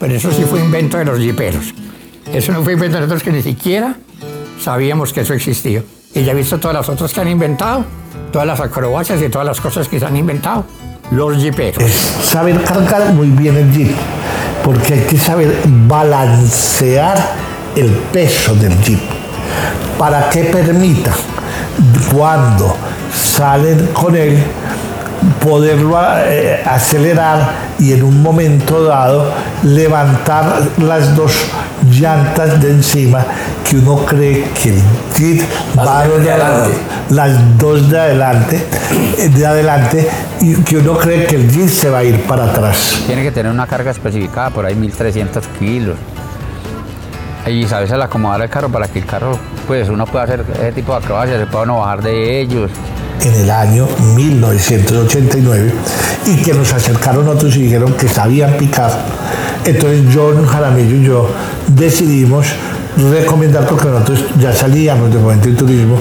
Pero 0.00 0.14
eso 0.14 0.32
sí 0.32 0.44
fue 0.44 0.60
invento 0.60 0.98
de 0.98 1.04
los 1.04 1.18
jiperos. 1.18 1.74
Eso 2.32 2.52
no 2.52 2.62
fue 2.62 2.72
invento 2.72 2.96
de 2.96 3.02
nosotros 3.02 3.22
que 3.22 3.30
ni 3.30 3.42
siquiera 3.42 3.96
sabíamos 4.60 5.12
que 5.12 5.20
eso 5.20 5.34
existía. 5.34 5.82
Y 6.14 6.24
ya 6.24 6.32
he 6.32 6.34
visto 6.34 6.58
todas 6.58 6.74
las 6.74 6.88
otras 6.88 7.12
que 7.12 7.20
han 7.20 7.28
inventado, 7.28 7.84
todas 8.32 8.46
las 8.46 8.60
acrobacias 8.60 9.20
y 9.22 9.28
todas 9.28 9.46
las 9.46 9.60
cosas 9.60 9.88
que 9.88 10.00
se 10.00 10.06
han 10.06 10.16
inventado. 10.16 10.64
Los 11.10 11.36
jiperos. 11.36 11.82
Es 11.82 11.94
saber 11.94 12.62
cargar 12.64 13.12
muy 13.12 13.28
bien 13.28 13.56
el 13.56 13.72
jeep, 13.72 13.94
porque 14.64 14.94
hay 14.94 15.00
que 15.00 15.18
saber 15.18 15.54
balancear 15.86 17.43
el 17.76 17.90
peso 18.12 18.54
del 18.54 18.78
jeep 18.82 19.00
para 19.98 20.28
que 20.28 20.44
permita 20.44 21.12
cuando 22.12 22.76
salen 23.12 23.88
con 23.92 24.14
él 24.16 24.38
poderlo 25.42 25.98
eh, 26.26 26.62
acelerar 26.64 27.74
y 27.78 27.92
en 27.92 28.02
un 28.02 28.22
momento 28.22 28.84
dado 28.84 29.30
levantar 29.62 30.62
las 30.78 31.16
dos 31.16 31.32
llantas 31.90 32.60
de 32.60 32.70
encima 32.70 33.24
que 33.68 33.76
uno 33.76 34.04
cree 34.04 34.44
que 34.62 34.70
el 34.70 34.82
jeep 35.16 35.42
va 35.78 36.00
a 36.00 36.02
adelante. 36.02 36.70
las 37.10 37.58
dos 37.58 37.90
de 37.90 37.98
adelante 37.98 38.66
eh, 39.18 39.28
de 39.28 39.46
adelante 39.46 40.08
y 40.40 40.54
que 40.56 40.78
uno 40.78 40.96
cree 40.96 41.26
que 41.26 41.36
el 41.36 41.50
jeep 41.50 41.68
se 41.68 41.88
va 41.88 41.98
a 41.98 42.04
ir 42.04 42.20
para 42.24 42.44
atrás. 42.44 43.02
Tiene 43.06 43.22
que 43.22 43.32
tener 43.32 43.50
una 43.50 43.66
carga 43.66 43.90
especificada 43.90 44.50
por 44.50 44.66
ahí 44.66 44.74
1300 44.74 45.46
kilos 45.58 45.96
y 47.46 47.66
sabes 47.66 47.90
el 47.90 48.00
acomodar 48.00 48.40
el 48.42 48.48
carro 48.48 48.68
para 48.70 48.88
que 48.88 49.00
el 49.00 49.06
carro, 49.06 49.38
pues 49.66 49.88
uno 49.88 50.06
pueda 50.06 50.24
hacer 50.24 50.44
ese 50.54 50.72
tipo 50.72 50.92
de 50.92 50.98
acrobacias, 50.98 51.40
se 51.40 51.46
pueda 51.46 51.64
uno 51.64 51.80
bajar 51.80 52.02
de 52.02 52.40
ellos. 52.40 52.70
En 53.22 53.34
el 53.34 53.50
año 53.50 53.86
1989 54.16 55.72
y 56.26 56.36
que 56.42 56.52
nos 56.52 56.72
acercaron 56.72 57.26
otros 57.28 57.56
y 57.56 57.62
dijeron 57.62 57.94
que 57.94 58.08
sabían 58.08 58.52
picar. 58.54 58.90
Entonces 59.64 60.04
John 60.14 60.44
Jaramillo 60.44 60.96
y 60.96 61.04
yo 61.04 61.30
decidimos 61.68 62.46
recomendar, 63.10 63.66
porque 63.66 63.88
nosotros 63.88 64.24
ya 64.38 64.52
salíamos 64.52 65.12
de 65.12 65.18
momento 65.18 65.48
de 65.48 65.54
turismo, 65.54 65.96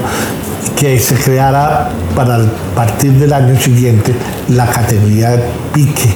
que 0.78 1.00
se 1.00 1.16
creara 1.16 1.90
para 2.16 2.40
partir 2.76 3.12
del 3.14 3.32
año 3.32 3.58
siguiente 3.60 4.14
la 4.50 4.66
categoría 4.68 5.32
de 5.32 5.44
pique, 5.74 6.14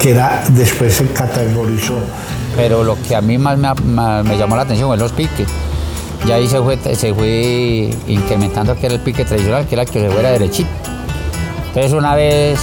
que 0.00 0.10
era 0.10 0.42
después 0.48 0.94
se 0.94 1.06
categorizó 1.06 1.98
pero 2.56 2.84
lo 2.84 2.96
que 3.02 3.16
a 3.16 3.20
mí 3.20 3.38
más 3.38 3.58
me, 3.58 4.36
llamó 4.36 4.56
la 4.56 4.62
atención 4.62 4.88
fue 4.88 4.96
los 4.96 5.12
piques. 5.12 5.48
Ya 6.26 6.36
ahí 6.36 6.46
se 6.46 6.60
fue, 6.60 6.78
se 6.94 7.12
fue 7.14 7.90
incrementando 8.06 8.76
que 8.76 8.86
era 8.86 8.94
el 8.94 9.00
pique 9.00 9.24
tradicional, 9.24 9.66
que 9.66 9.74
era 9.74 9.82
el 9.82 9.90
que 9.90 10.00
se 10.00 10.10
fuera 10.10 10.30
derechito. 10.30 10.70
Entonces 11.68 11.92
una 11.92 12.14
vez, 12.14 12.60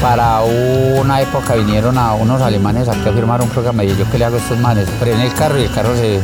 para 0.00 0.40
una 0.42 1.20
época 1.20 1.54
vinieron 1.54 1.96
a 1.96 2.14
unos 2.14 2.42
alemanes 2.42 2.88
aquí 2.88 3.08
a 3.08 3.12
firmar 3.12 3.40
un 3.40 3.48
programa 3.48 3.84
y 3.84 3.96
yo 3.96 4.10
que 4.10 4.18
le 4.18 4.24
hago 4.24 4.36
a 4.36 4.38
estos 4.38 4.58
manes, 4.58 4.88
frené 4.98 5.26
el 5.26 5.34
carro 5.34 5.58
y 5.58 5.62
el 5.62 5.70
carro 5.70 5.94
se 5.94 6.20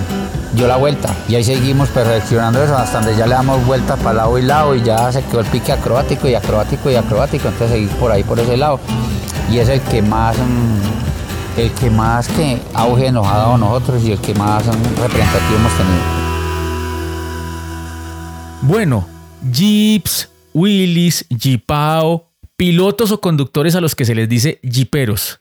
dio 0.52 0.66
la 0.66 0.76
vuelta. 0.76 1.14
Y 1.28 1.37
ahí 1.37 1.45
seguimos 1.45 1.88
perfeccionando 1.90 2.62
eso 2.62 2.76
hasta 2.76 2.99
donde 3.00 3.16
ya 3.16 3.26
le 3.26 3.35
damos 3.35 3.64
vueltas 3.64 3.99
para 4.00 4.14
lado 4.14 4.38
y 4.38 4.42
lado 4.42 4.75
y 4.75 4.83
ya 4.83 5.11
se 5.12 5.23
quedó 5.23 5.40
el 5.40 5.47
pique 5.47 5.73
acrobático 5.73 6.28
y 6.28 6.35
acrobático 6.35 6.90
y 6.90 6.97
acrobático. 6.97 7.49
Entonces 7.49 7.71
seguimos 7.71 7.95
por 7.97 8.11
ahí, 8.11 8.25
por 8.25 8.40
ese 8.40 8.56
lado. 8.56 8.80
Y 9.50 9.59
es 9.59 9.68
el 9.68 9.80
que 9.80 10.02
más... 10.02 10.37
Mm, 10.37 11.15
el 11.56 11.70
que 11.72 11.90
más 11.90 12.28
que 12.28 12.60
auge 12.75 13.10
nos 13.10 13.26
ha 13.26 13.38
dado 13.38 13.58
nosotros 13.58 14.04
y 14.04 14.12
el 14.12 14.18
que 14.18 14.34
más 14.34 14.66
representativo 14.66 15.56
hemos 15.58 15.72
tenido. 15.76 16.26
Bueno, 18.62 19.06
Jeeps, 19.52 20.30
Willys, 20.52 21.26
Jeepao, 21.28 22.30
pilotos 22.56 23.12
o 23.12 23.20
conductores 23.20 23.75
a 23.75 23.80
los 23.80 23.94
que 23.94 24.04
se 24.04 24.14
les 24.14 24.28
dice 24.28 24.60
Jeeperos. 24.62 25.40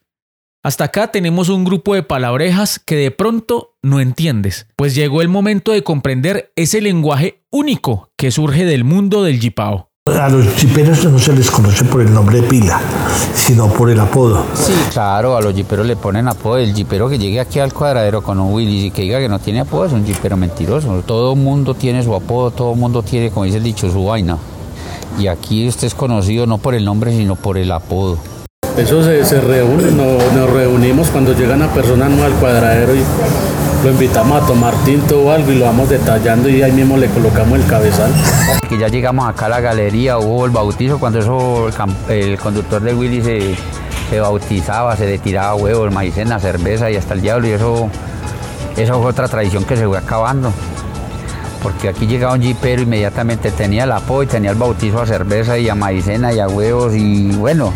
Hasta 0.63 0.85
acá 0.85 1.11
tenemos 1.11 1.49
un 1.49 1.63
grupo 1.63 1.93
de 1.93 2.03
palabrejas 2.03 2.79
que 2.79 2.95
de 2.95 3.11
pronto 3.11 3.77
no 3.83 3.99
entiendes, 3.99 4.67
pues 4.75 4.95
llegó 4.95 5.21
el 5.21 5.27
momento 5.27 5.71
de 5.71 5.83
comprender 5.83 6.51
ese 6.55 6.81
lenguaje 6.81 7.43
único 7.51 8.11
que 8.17 8.31
surge 8.31 8.65
del 8.65 8.83
mundo 8.83 9.23
del 9.23 9.39
Jeepao. 9.39 9.91
A 10.07 10.29
los 10.29 10.45
jiperos 10.53 11.03
no 11.05 11.17
se 11.17 11.33
les 11.33 11.49
conoce 11.49 11.83
por 11.83 11.99
el 11.99 12.13
nombre 12.13 12.39
de 12.39 12.47
pila, 12.47 12.79
sino 13.33 13.67
por 13.69 13.89
el 13.89 13.99
apodo. 13.99 14.45
Sí, 14.53 14.71
claro, 14.93 15.35
a 15.35 15.41
los 15.41 15.55
jiperos 15.55 15.83
le 15.87 15.95
ponen 15.95 16.27
apodo. 16.27 16.59
El 16.59 16.75
jipero 16.75 17.09
que 17.09 17.17
llegue 17.17 17.39
aquí 17.39 17.57
al 17.57 17.73
cuadradero 17.73 18.21
con 18.21 18.39
un 18.39 18.53
Willy 18.53 18.85
y 18.85 18.91
que 18.91 19.01
diga 19.01 19.17
que 19.17 19.27
no 19.27 19.39
tiene 19.39 19.61
apodo 19.61 19.85
es 19.85 19.93
un 19.93 20.05
jipero 20.05 20.37
mentiroso. 20.37 21.01
Todo 21.07 21.35
mundo 21.35 21.73
tiene 21.73 22.03
su 22.03 22.13
apodo, 22.13 22.51
todo 22.51 22.75
mundo 22.75 23.01
tiene, 23.01 23.31
como 23.31 23.45
dice 23.45 23.57
el 23.57 23.63
dicho, 23.63 23.91
su 23.91 24.05
vaina. 24.05 24.37
Y 25.17 25.25
aquí 25.25 25.67
usted 25.67 25.87
es 25.87 25.95
conocido 25.95 26.45
no 26.45 26.59
por 26.59 26.75
el 26.75 26.85
nombre, 26.85 27.09
sino 27.11 27.35
por 27.35 27.57
el 27.57 27.71
apodo. 27.71 28.19
Eso 28.77 29.01
se, 29.03 29.41
reúne, 29.41 29.89
nos 29.91 30.49
reunimos 30.51 31.07
conseguimos 31.07 31.09
cuando 31.09 31.33
llegan 31.33 31.63
a 31.63 31.73
personas 31.73 32.11
nuevas 32.11 32.31
al 32.31 32.39
cuadradero 32.39 32.93
y 32.95 32.99
lo 33.85 33.91
invitamos 33.91 34.41
a 34.41 34.47
tomar 34.47 34.73
tinto 34.83 35.21
o 35.21 35.31
algo 35.31 35.51
y 35.51 35.59
lo 35.59 35.65
vamos 35.65 35.87
detallando 35.87 36.49
y 36.49 36.59
ahí 36.63 36.71
mismo 36.71 36.97
le 36.97 37.07
colocamos 37.07 37.59
el 37.59 37.67
cabezal. 37.67 38.11
Que 38.67 38.79
ya 38.79 38.87
llegamos 38.87 39.29
acá 39.29 39.45
a 39.45 39.49
la 39.49 39.59
galería, 39.61 40.17
hubo 40.17 40.43
el 40.45 40.51
bautizo, 40.51 40.97
cuando 40.97 41.19
eso 41.19 41.69
el, 42.09 42.39
conductor 42.39 42.81
de 42.81 42.95
Willy 42.95 43.21
se, 43.21 43.55
se 44.09 44.19
bautizaba, 44.19 44.97
se 44.97 45.05
le 45.05 45.19
tiraba 45.19 45.53
huevos, 45.53 45.93
maicena, 45.93 46.39
cerveza 46.39 46.89
y 46.89 46.95
hasta 46.95 47.13
el 47.13 47.21
diablo 47.21 47.47
y 47.47 47.51
eso, 47.51 47.87
eso 48.75 48.99
fue 48.99 49.11
otra 49.11 49.27
tradición 49.27 49.63
que 49.65 49.77
se 49.77 49.85
fue 49.85 49.99
acabando. 49.99 50.51
Porque 51.61 51.87
aquí 51.87 52.07
llegaba 52.07 52.33
un 52.33 52.41
jipero 52.41 52.81
inmediatamente 52.81 53.51
tenía 53.51 53.83
el 53.83 53.91
apoyo, 53.91 54.27
tenía 54.27 54.49
el 54.49 54.57
bautizo 54.57 54.99
a 54.99 55.05
cerveza 55.05 55.59
y 55.59 55.69
a 55.69 55.75
maicena 55.75 56.33
y 56.33 56.39
a 56.39 56.47
huevos 56.47 56.95
y 56.95 57.31
bueno, 57.33 57.71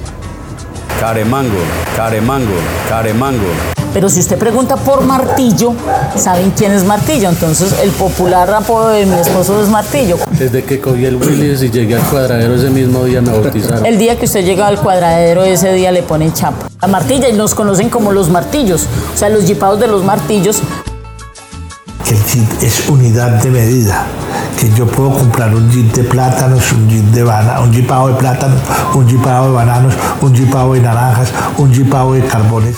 Caremango, 0.99 1.61
caremango, 1.95 2.57
caremango. 2.89 3.78
Pero 3.93 4.07
si 4.09 4.19
usted 4.19 4.37
pregunta 4.37 4.75
por 4.75 5.03
Martillo, 5.03 5.73
saben 6.15 6.51
quién 6.55 6.71
es 6.71 6.83
Martillo. 6.83 7.29
Entonces, 7.29 7.73
el 7.81 7.89
popular 7.91 8.49
apodo 8.53 8.89
de 8.89 9.05
mi 9.05 9.15
esposo 9.15 9.61
es 9.61 9.67
Martillo. 9.69 10.17
Desde 10.37 10.63
que 10.63 10.79
cogí 10.79 11.05
el 11.05 11.15
Willis 11.15 11.63
y 11.63 11.69
llegué 11.71 11.95
al 11.95 12.03
cuadradero 12.03 12.55
ese 12.55 12.69
mismo 12.69 13.03
día 13.03 13.21
me 13.21 13.31
bautizaron. 13.31 13.85
El 13.85 13.97
día 13.97 14.17
que 14.17 14.25
usted 14.25 14.43
llega 14.45 14.67
al 14.67 14.79
cuadradero, 14.79 15.43
ese 15.43 15.73
día 15.73 15.91
le 15.91 16.03
ponen 16.03 16.33
chapa. 16.33 16.67
La 16.81 16.87
martilla 16.87 17.27
y 17.29 17.33
nos 17.33 17.55
conocen 17.55 17.89
como 17.89 18.11
los 18.11 18.29
martillos. 18.29 18.87
O 19.13 19.17
sea, 19.17 19.29
los 19.29 19.45
jipados 19.45 19.79
de 19.79 19.87
los 19.87 20.03
martillos. 20.03 20.61
que 22.05 22.11
el 22.15 22.23
jeep 22.25 22.63
es 22.63 22.89
unidad 22.89 23.41
de 23.43 23.49
medida, 23.51 24.05
que 24.59 24.69
yo 24.71 24.87
puedo 24.87 25.11
comprar 25.11 25.53
un 25.53 25.69
jeep 25.71 25.91
de 25.93 26.03
plátanos, 26.03 26.71
un 26.71 26.89
jeep 26.89 27.05
de 27.11 27.23
banana, 27.23 27.59
un 27.59 27.71
jeepado 27.73 28.07
de 28.07 28.15
plátanos, 28.15 28.59
un 28.95 29.07
jeepado 29.07 29.47
de 29.47 29.51
bananos, 29.53 29.93
un 30.21 30.33
jeepado 30.35 30.73
de 30.73 30.81
naranjas, 30.81 31.31
un 31.57 31.73
jeepado 31.73 32.13
de 32.13 32.21
carbones. 32.25 32.77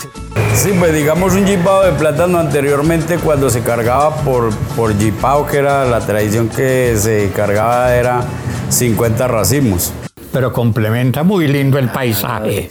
Sí, 0.56 0.72
pues 0.78 0.94
digamos 0.94 1.34
un 1.34 1.46
jipao 1.46 1.84
de 1.84 1.92
plátano 1.94 2.38
anteriormente 2.38 3.18
cuando 3.18 3.50
se 3.50 3.62
cargaba 3.62 4.16
por, 4.18 4.54
por 4.76 4.96
jipao, 4.98 5.48
que 5.48 5.58
era 5.58 5.86
la 5.86 6.00
tradición 6.02 6.50
que 6.50 6.96
se 6.98 7.32
cargaba 7.36 7.96
era 7.96 8.24
50 8.70 9.28
racimos. 9.28 9.92
pero 10.32 10.54
complementa 10.54 11.24
muy 11.24 11.48
lindo 11.48 11.78
el 11.78 11.90
paisaje. 11.90 12.70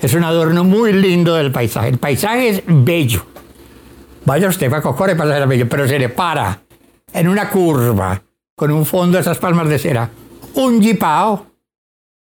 Es 0.00 0.14
un 0.14 0.24
adorno 0.24 0.64
muy 0.64 0.92
lindo 0.92 1.34
del 1.34 1.52
paisaje. 1.52 1.88
El 1.88 1.98
paisaje 1.98 2.48
es 2.48 2.62
bello. 2.66 3.24
Vaya 4.24 4.48
usted 4.48 4.72
a 4.72 4.82
Cocore 4.82 5.14
para 5.16 5.46
bello, 5.46 5.68
pero 5.68 5.86
se 5.86 5.98
le 5.98 6.08
para 6.08 6.60
en 7.12 7.28
una 7.28 7.48
curva 7.48 8.22
con 8.56 8.70
un 8.70 8.84
fondo 8.84 9.16
de 9.16 9.22
esas 9.22 9.38
palmas 9.38 9.68
de 9.68 9.78
cera. 9.78 10.10
Un 10.54 10.82
jipao 10.82 11.46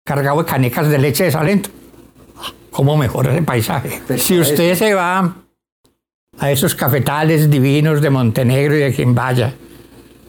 cargado 0.04 0.42
de 0.42 0.50
canecas 0.50 0.88
de 0.88 0.98
leche 0.98 1.24
de 1.24 1.30
salento. 1.32 1.70
¿Cómo 2.78 2.96
mejora 2.96 3.32
ese 3.32 3.42
paisaje? 3.42 4.00
Si 4.18 4.38
usted 4.38 4.76
se 4.76 4.94
va 4.94 5.34
a 6.38 6.50
esos 6.52 6.76
cafetales 6.76 7.50
divinos 7.50 8.00
de 8.00 8.08
Montenegro 8.08 8.76
y 8.76 8.78
de 8.78 8.94
quien 8.94 9.16
vaya, 9.16 9.52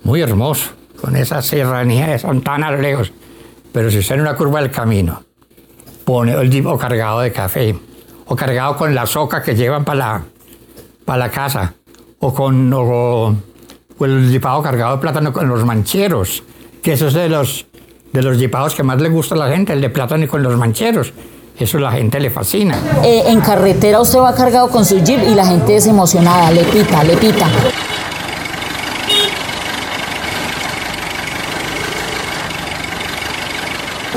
muy 0.02 0.20
hermoso, 0.20 0.72
con 1.00 1.16
esa 1.16 1.44
serranía 1.44 2.08
de 2.08 2.18
Santana 2.18 2.72
lejos. 2.72 3.14
Pero 3.72 3.92
si 3.92 4.00
está 4.00 4.16
en 4.16 4.22
una 4.22 4.36
curva 4.36 4.62
del 4.62 4.72
camino, 4.72 5.22
pone 6.04 6.34
el 6.34 6.50
jeep 6.50 6.66
o 6.66 6.76
cargado 6.76 7.20
de 7.20 7.32
café, 7.32 7.76
o 8.26 8.36
cargado 8.36 8.76
con 8.78 8.96
la 8.96 9.06
soca 9.06 9.44
que 9.44 9.54
llevan 9.54 9.86
para 9.86 10.00
la, 10.00 10.24
para 11.06 11.20
la 11.20 11.30
casa, 11.30 11.76
o 12.18 12.34
con 12.34 12.74
o, 12.74 13.36
o 13.96 14.06
el 14.06 14.32
jeepado 14.32 14.64
cargado 14.64 14.96
de 14.96 15.02
plátano 15.02 15.32
con 15.32 15.48
los 15.48 15.64
mancheros, 15.64 16.42
que 16.82 16.94
eso 16.94 17.10
es 17.10 17.14
de 17.14 17.30
los, 17.30 17.68
de 18.12 18.24
los 18.24 18.40
jeepados 18.40 18.74
que 18.74 18.82
más 18.82 19.00
le 19.00 19.10
gusta 19.10 19.36
a 19.36 19.38
la 19.38 19.50
gente, 19.50 19.72
el 19.72 19.82
de 19.82 19.92
plátano 19.92 20.24
y 20.24 20.28
con 20.28 20.42
los 20.42 20.58
mancheros. 20.58 21.14
Eso 21.60 21.78
a 21.78 21.82
la 21.82 21.92
gente 21.92 22.20
le 22.22 22.30
fascina. 22.30 22.78
Eh, 23.04 23.24
en 23.28 23.42
carretera 23.42 24.00
usted 24.00 24.20
va 24.20 24.34
cargado 24.34 24.70
con 24.70 24.86
su 24.86 25.04
jeep 25.04 25.22
y 25.28 25.36
la 25.36 25.46
gente 25.46 25.76
es 25.76 25.88
emocionada, 25.88 26.52
le 26.52 26.64
pita, 26.64 27.04
le 27.04 27.18
pita. 27.18 27.48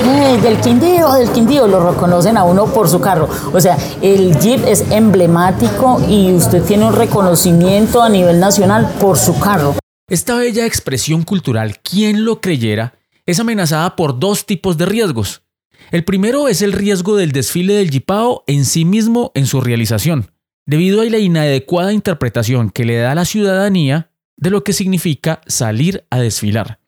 Eh, 0.05 0.39
del 0.41 0.59
Quindío, 0.59 1.11
del 1.13 1.29
Quindío, 1.31 1.67
lo 1.67 1.91
reconocen 1.91 2.37
a 2.37 2.43
uno 2.43 2.65
por 2.65 2.89
su 2.89 2.99
carro. 2.99 3.29
O 3.53 3.59
sea, 3.59 3.77
el 4.01 4.37
Jeep 4.39 4.65
es 4.65 4.89
emblemático 4.89 6.01
y 6.07 6.33
usted 6.33 6.63
tiene 6.63 6.85
un 6.85 6.93
reconocimiento 6.93 8.01
a 8.01 8.09
nivel 8.09 8.39
nacional 8.39 8.89
por 8.99 9.17
su 9.17 9.37
carro. 9.39 9.75
Esta 10.09 10.35
bella 10.35 10.65
expresión 10.65 11.23
cultural, 11.23 11.77
quien 11.79 12.25
lo 12.25 12.41
creyera, 12.41 12.95
es 13.25 13.39
amenazada 13.39 13.95
por 13.95 14.19
dos 14.19 14.45
tipos 14.45 14.77
de 14.77 14.85
riesgos. 14.85 15.42
El 15.91 16.03
primero 16.03 16.47
es 16.47 16.61
el 16.61 16.73
riesgo 16.73 17.15
del 17.15 17.31
desfile 17.31 17.73
del 17.73 17.89
jipao 17.89 18.43
en 18.47 18.65
sí 18.65 18.85
mismo 18.85 19.31
en 19.35 19.45
su 19.45 19.61
realización, 19.61 20.31
debido 20.65 21.01
a 21.01 21.05
la 21.05 21.19
inadecuada 21.19 21.93
interpretación 21.93 22.69
que 22.69 22.85
le 22.85 22.97
da 22.97 23.15
la 23.15 23.25
ciudadanía 23.25 24.11
de 24.37 24.49
lo 24.49 24.63
que 24.63 24.73
significa 24.73 25.41
salir 25.47 26.05
a 26.09 26.19
desfilar. 26.19 26.79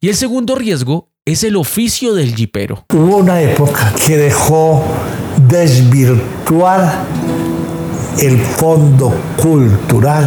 Y 0.00 0.08
el 0.08 0.14
segundo 0.14 0.54
riesgo 0.54 1.10
es 1.24 1.42
el 1.44 1.56
oficio 1.56 2.14
del 2.14 2.34
jipero. 2.34 2.86
Hubo 2.92 3.16
una 3.18 3.40
época 3.40 3.94
que 4.06 4.16
dejó 4.16 4.84
desvirtuar 5.48 7.04
el 8.20 8.38
fondo 8.38 9.14
cultural 9.36 10.26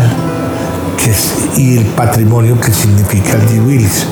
y 1.58 1.78
el 1.78 1.86
patrimonio 1.86 2.60
que 2.60 2.72
significa 2.72 3.34
el 3.34 3.62
Willis. 3.62 4.06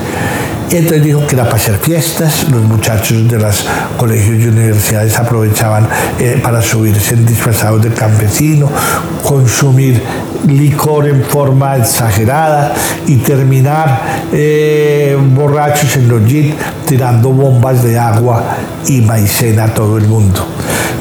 Entonces 0.71 1.03
dijo 1.03 1.25
que 1.25 1.35
era 1.35 1.45
para 1.45 1.55
hacer 1.55 1.77
fiestas, 1.77 2.47
los 2.49 2.61
muchachos 2.61 3.27
de 3.27 3.39
los 3.39 3.65
colegios 3.97 4.39
y 4.39 4.47
universidades 4.47 5.17
aprovechaban 5.17 5.87
eh, 6.19 6.39
para 6.43 6.61
subirse 6.61 7.15
disfrazados 7.15 7.81
de 7.81 7.89
campesino, 7.89 8.69
consumir 9.23 9.99
licor 10.47 11.07
en 11.07 11.23
forma 11.23 11.75
exagerada 11.77 12.73
y 13.07 13.17
terminar 13.17 14.27
eh, 14.31 15.17
borrachos 15.33 15.97
en 15.97 16.07
los 16.07 16.23
jeeps 16.25 16.55
tirando 16.85 17.29
bombas 17.31 17.83
de 17.83 17.97
agua 17.97 18.43
y 18.87 19.01
maicena 19.01 19.65
a 19.65 19.73
todo 19.73 19.97
el 19.97 20.07
mundo. 20.07 20.45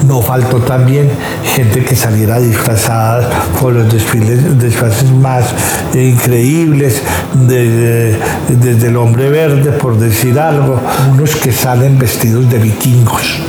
No 0.07 0.23
faltó 0.23 0.59
también 0.59 1.11
gente 1.45 1.85
que 1.85 1.95
saliera 1.97 2.39
disfrazada 2.39 3.29
por 3.61 3.73
los 3.73 3.93
desfiles, 3.93 4.59
disfraces 4.59 5.11
más 5.11 5.45
increíbles, 5.93 7.03
de- 7.35 7.71
de- 7.71 8.17
desde 8.49 8.89
el 8.89 8.97
hombre 8.97 9.29
verde, 9.29 9.73
por 9.73 9.99
decir 9.99 10.39
algo, 10.39 10.81
unos 11.13 11.35
que 11.37 11.53
salen 11.53 11.99
vestidos 11.99 12.49
de 12.51 12.59
vikingos. 12.59 13.41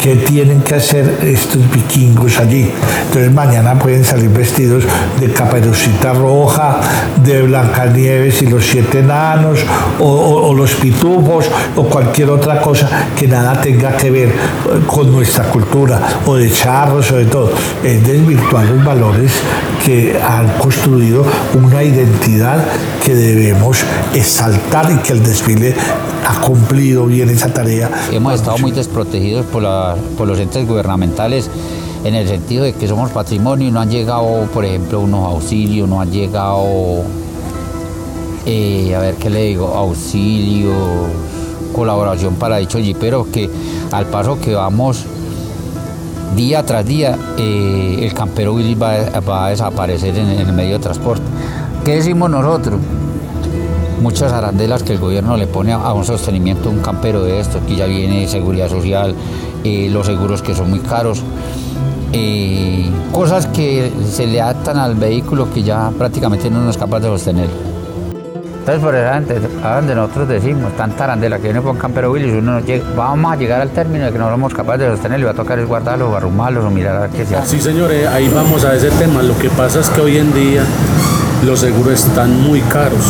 ¿Qué 0.00 0.16
tienen 0.16 0.62
que 0.62 0.76
hacer 0.76 1.18
estos 1.22 1.70
vikingos 1.70 2.38
allí? 2.38 2.72
Entonces 3.08 3.30
mañana 3.34 3.78
pueden 3.78 4.02
salir 4.02 4.30
vestidos 4.30 4.84
de 5.20 5.30
caperucita 5.30 6.14
roja, 6.14 6.80
de 7.22 7.42
Blancanieves 7.42 8.40
y 8.40 8.46
los 8.46 8.64
siete 8.64 9.00
enanos, 9.00 9.58
o, 9.98 10.54
los 10.54 10.72
pitufos, 10.76 11.50
o 11.76 11.84
cualquier 11.84 12.30
otra 12.30 12.62
cosa 12.62 12.88
que 13.14 13.28
nada 13.28 13.60
tenga 13.60 13.94
que 13.94 14.10
ver 14.10 14.32
con 14.86 15.12
nuestra 15.12 15.44
cultura, 15.44 16.00
o 16.24 16.34
de 16.34 16.50
charros, 16.50 17.12
o 17.12 17.16
de 17.16 17.26
todo. 17.26 17.52
Es 17.84 18.02
desvirtuar 18.06 18.64
los 18.64 18.82
valores 18.82 19.32
que 19.84 20.18
han 20.18 20.48
construido 20.56 21.26
una 21.52 21.82
identidad 21.82 22.64
que 23.04 23.14
debemos 23.14 23.84
exaltar 24.14 24.90
y 24.90 24.96
que 24.96 25.12
el 25.12 25.22
desfile 25.22 25.74
ha 26.26 26.40
cumplido 26.40 27.06
bien 27.06 27.28
esa 27.28 27.52
tarea. 27.52 27.90
Hemos 28.12 28.34
estado 28.34 28.58
muy 28.58 28.72
desprotegidos 28.72 29.46
por, 29.46 29.62
los 29.62 30.38
entes 30.38 30.66
gubernamentales 30.66 31.50
en 32.04 32.14
el 32.14 32.28
sentido 32.28 32.64
de 32.64 32.72
que 32.72 32.88
somos 32.88 33.10
patrimonio 33.10 33.68
y 33.68 33.70
no 33.70 33.80
han 33.80 33.90
llegado, 33.90 34.46
por 34.52 34.64
ejemplo, 34.64 35.00
unos 35.00 35.26
auxilios, 35.26 35.88
no 35.88 36.00
han 36.00 36.10
llegado, 36.10 37.02
eh, 38.46 38.94
a 38.94 39.00
ver 39.00 39.16
qué 39.16 39.30
le 39.30 39.42
digo, 39.44 39.68
auxilios, 39.68 40.74
colaboración 41.74 42.34
para 42.36 42.56
dicho 42.56 42.78
jipero, 42.78 43.26
que 43.30 43.50
al 43.92 44.06
paso 44.06 44.40
que 44.40 44.54
vamos 44.54 45.04
día 46.36 46.64
tras 46.64 46.86
día, 46.86 47.18
eh, 47.36 47.98
el 48.02 48.14
campero 48.14 48.54
Willy 48.54 48.74
va 48.74 49.44
a 49.44 49.50
desaparecer 49.50 50.16
en, 50.16 50.28
en 50.28 50.48
el 50.48 50.52
medio 50.52 50.74
de 50.74 50.78
transporte. 50.78 51.24
¿Qué 51.84 51.96
decimos 51.96 52.30
nosotros? 52.30 52.80
Muchas 54.00 54.32
arandelas 54.32 54.82
que 54.82 54.92
el 54.92 54.98
gobierno 54.98 55.36
le 55.36 55.46
pone 55.46 55.72
a, 55.72 55.92
un 55.92 56.04
sostenimiento 56.04 56.68
de 56.70 56.76
un 56.76 56.82
campero 56.82 57.22
de 57.22 57.40
esto, 57.40 57.60
que 57.66 57.76
ya 57.76 57.86
viene 57.86 58.26
seguridad 58.28 58.68
social, 58.68 59.14
eh, 59.64 59.88
los 59.90 60.06
seguros 60.06 60.42
que 60.42 60.54
son 60.54 60.70
muy 60.70 60.80
caros, 60.80 61.22
eh, 62.12 62.88
cosas 63.12 63.46
que 63.46 63.92
se 64.10 64.26
le 64.26 64.40
atan 64.42 64.78
al 64.78 64.94
vehículo 64.94 65.52
que 65.52 65.62
ya 65.62 65.90
prácticamente 65.96 66.50
no 66.50 66.68
es 66.68 66.76
capaz 66.76 67.00
de 67.00 67.06
sostener. 67.08 67.48
Entonces, 68.60 68.84
por 68.84 68.94
gente, 68.94 69.40
a 69.64 69.76
donde 69.76 69.94
nosotros 69.94 70.28
decimos, 70.28 70.72
tanta 70.76 71.04
arandela 71.04 71.38
que 71.38 71.44
viene 71.44 71.62
con 71.62 71.76
campero 71.78 72.12
Willis, 72.12 72.32
uno 72.34 72.52
no 72.52 72.60
llega- 72.60 72.84
vamos 72.94 73.32
a 73.32 73.36
llegar 73.36 73.60
al 73.62 73.70
término 73.70 74.04
de 74.04 74.12
que 74.12 74.18
no 74.18 74.30
somos 74.30 74.52
capaces 74.52 74.82
de 74.82 74.90
sostener, 74.90 75.18
le 75.18 75.24
va 75.24 75.30
a 75.30 75.34
tocar 75.34 75.58
es 75.58 75.66
guardarlos 75.66 76.10
o 76.12 76.16
arrumarlos 76.16 76.64
o 76.66 76.70
mirar 76.70 76.96
a 76.96 77.00
ver 77.00 77.10
qué 77.10 77.24
se 77.24 77.36
hace. 77.36 77.56
Sí, 77.56 77.60
señores, 77.62 78.06
ahí 78.08 78.28
vamos 78.34 78.62
a 78.64 78.74
ese 78.74 78.90
tema. 78.90 79.22
Lo 79.22 79.36
que 79.38 79.48
pasa 79.50 79.80
es 79.80 79.88
que 79.88 80.00
hoy 80.02 80.18
en 80.18 80.32
día 80.34 80.62
los 81.44 81.58
seguros 81.60 82.04
están 82.06 82.42
muy 82.42 82.60
caros. 82.60 83.00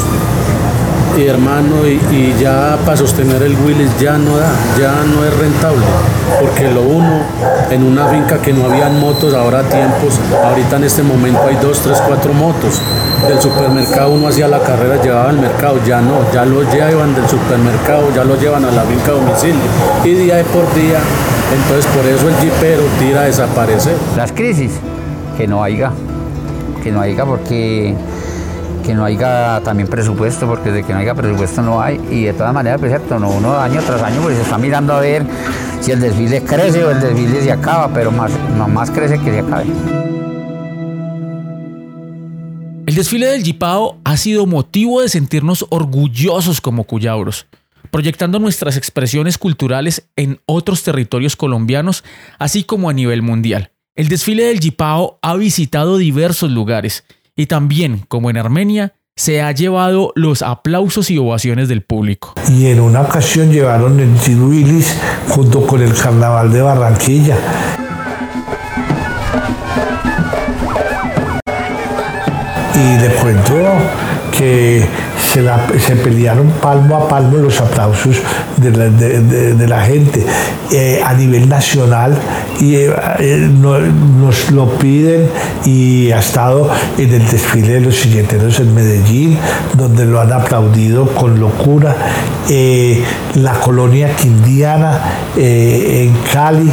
Y 1.17 1.27
hermano, 1.27 1.87
y, 1.87 2.35
ya 2.41 2.79
para 2.85 2.97
sostener 2.97 3.43
el 3.43 3.57
Willis 3.65 3.91
ya 3.99 4.17
no 4.17 4.37
da, 4.37 4.51
ya 4.79 5.05
no 5.05 5.25
es 5.25 5.37
rentable, 5.37 5.85
porque 6.41 6.71
lo 6.71 6.83
uno 6.83 7.23
en 7.71 7.83
una 7.83 8.07
finca 8.09 8.39
que 8.39 8.53
no 8.53 8.67
habían 8.67 8.99
motos, 9.01 9.35
ahora 9.35 9.63
tiempos, 9.63 10.19
ahorita 10.45 10.77
en 10.77 10.85
este 10.85 11.03
momento 11.03 11.41
hay 11.47 11.57
dos, 11.57 11.81
tres, 11.81 12.01
cuatro 12.07 12.33
motos. 12.33 12.81
Del 13.29 13.39
supermercado 13.39 14.13
uno 14.13 14.29
hacía 14.29 14.49
la 14.49 14.61
carrera, 14.61 15.01
llevaba 15.03 15.29
al 15.29 15.39
mercado, 15.39 15.79
ya 15.85 16.01
no, 16.01 16.31
ya 16.33 16.45
lo 16.45 16.63
llevan 16.73 17.15
del 17.15 17.29
supermercado, 17.29 18.11
ya 18.15 18.25
lo 18.25 18.37
llevan 18.37 18.65
a 18.65 18.71
la 18.71 18.83
finca 18.83 19.11
a 19.11 19.15
domicilio. 19.15 19.61
Y 20.05 20.15
día 20.15 20.43
por 20.45 20.73
día, 20.75 21.01
entonces 21.53 21.87
por 21.95 22.07
eso 22.07 22.29
el 22.29 22.37
jipero 22.37 22.83
tira 22.99 23.23
a 23.23 23.25
desaparecer. 23.25 23.95
Las 24.17 24.33
crisis, 24.33 24.73
que 25.37 25.47
no 25.47 25.63
haya, 25.63 25.91
que 26.83 26.91
no 26.91 27.01
haya 27.01 27.27
porque 27.27 27.95
que 28.83 28.95
no 28.95 29.05
haya 29.05 29.61
también 29.61 29.89
presupuesto, 29.89 30.47
porque 30.47 30.71
de 30.71 30.83
que 30.83 30.93
no 30.93 30.99
haya 30.99 31.15
presupuesto 31.15 31.63
no 31.63 31.81
hay, 31.81 32.01
y 32.11 32.25
de 32.25 32.33
todas 32.33 32.53
maneras, 32.53 32.81
pues 32.81 32.91
cierto, 32.91 33.19
no, 33.19 33.31
uno 33.31 33.59
año 33.59 33.81
tras 33.87 34.03
año 34.03 34.21
pues 34.23 34.39
está 34.39 34.59
mirando 34.59 34.95
a 34.95 35.01
ver 35.01 35.25
si 35.81 35.93
el 35.93 36.01
desfile 36.01 36.43
crece 36.43 36.85
o 36.85 36.91
el 36.91 37.01
desfile 37.01 37.43
se 37.43 37.53
acaba, 37.53 37.93
pero 37.93 38.11
más, 38.11 38.31
no, 38.57 38.69
más 38.69 38.91
crece 38.91 39.19
que 39.19 39.31
se 39.31 39.39
acabe. 39.41 39.67
El 42.87 42.95
desfile 42.97 43.27
del 43.27 43.45
Jipao 43.45 43.99
ha 44.05 44.17
sido 44.17 44.47
motivo 44.47 45.01
de 45.01 45.09
sentirnos 45.09 45.65
orgullosos 45.71 46.61
como 46.61 46.85
cuyabros, 46.85 47.47
proyectando 47.91 48.39
nuestras 48.41 48.77
expresiones 48.77 49.39
culturales 49.39 50.09
en 50.17 50.41
otros 50.47 50.83
territorios 50.83 51.37
colombianos, 51.37 52.05
así 52.39 52.65
como 52.65 52.91
a 52.91 52.93
nivel 52.93 53.23
mundial. 53.23 53.71
El 53.95 54.09
desfile 54.09 54.45
del 54.45 54.61
Jipao 54.61 55.19
ha 55.23 55.37
visitado 55.37 55.99
diversos 55.99 56.51
lugares 56.51 57.05
y 57.41 57.47
también, 57.47 58.05
como 58.09 58.29
en 58.29 58.37
Armenia, 58.37 58.93
se 59.17 59.41
ha 59.41 59.51
llevado 59.53 60.13
los 60.15 60.43
aplausos 60.43 61.11
y 61.11 61.17
ovaciones 61.17 61.69
del 61.69 61.81
público. 61.81 62.35
Y 62.51 62.67
en 62.67 62.81
una 62.81 63.01
ocasión 63.01 63.51
llevaron 63.51 63.99
el 63.99 64.15
Chiruilis 64.21 64.95
junto 65.31 65.67
con 65.67 65.81
el 65.81 65.95
Carnaval 65.95 66.53
de 66.53 66.61
Barranquilla. 66.61 67.39
Y 72.75 73.01
le 73.01 73.09
cuento 73.15 73.55
que 74.37 74.85
se, 75.33 75.97
pelearon 75.97 76.49
palmo 76.61 76.97
a 76.97 77.09
palmo 77.09 77.39
los 77.39 77.61
aplausos 77.61 78.17
de 78.57 79.69
la, 79.69 79.81
gente 79.83 80.27
eh, 80.73 81.01
a 81.05 81.15
nivel 81.15 81.49
nacional 81.49 82.17
y 82.61 82.75
eh, 82.75 82.91
eh, 83.21 83.49
no- 83.51 83.79
nos 83.79 84.51
lo 84.51 84.69
piden 84.79 85.29
y 85.65 86.11
ha 86.11 86.19
estado 86.19 86.69
en 86.99 87.15
el 87.15 87.29
desfile 87.29 87.75
de 87.75 87.81
los 87.81 87.97
silleteros 87.97 88.59
en 88.61 88.75
Medellín 88.75 89.39
donde 89.75 90.05
lo 90.05 90.21
han 90.21 90.33
aplaudido 90.33 91.07
con 91.07 91.39
locura 91.39 91.95
la 93.35 93.53
colonia 93.61 94.15
quindiana 94.17 95.01
en 95.37 96.13
Cali 96.33 96.71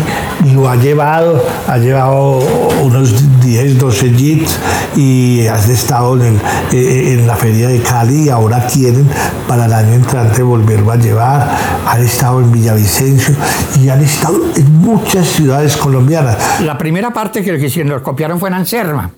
lo 0.54 0.67
ha 0.70 0.76
llevado 0.76 1.43
ha 1.67 1.78
llevado 1.78 2.39
unos 2.84 3.41
10 3.41 3.78
12 3.78 4.10
jeeps 4.12 4.58
y 4.96 5.46
has 5.48 5.70
estado 5.70 6.17
en, 6.24 7.28
la 7.28 7.36
feria 7.36 7.67
de 7.67 7.80
Cali 7.80 8.30
ahora 8.47 8.65
quieren 8.67 9.05
para 9.45 9.65
el 9.65 9.73
año 9.73 9.93
entrante 9.93 10.41
volverlo 10.41 10.91
a 10.91 10.95
llevar 10.95 11.49
han 11.86 12.01
estado 12.01 12.39
en 12.39 12.49
Villavicencio 12.51 13.36
y 13.81 13.89
han 13.89 14.01
estado 14.01 14.38
en 14.55 14.73
muchas 14.77 15.27
ciudades 15.27 15.75
colombianas 15.75 16.62
La 16.62 16.77
primera 16.77 17.12
parte 17.12 17.43
que 17.43 17.57
que 17.57 17.83
lo 17.83 18.01
copiaron 18.01 18.39
fue 18.39 18.47
en 18.49 18.55
Anserma, 18.55 19.12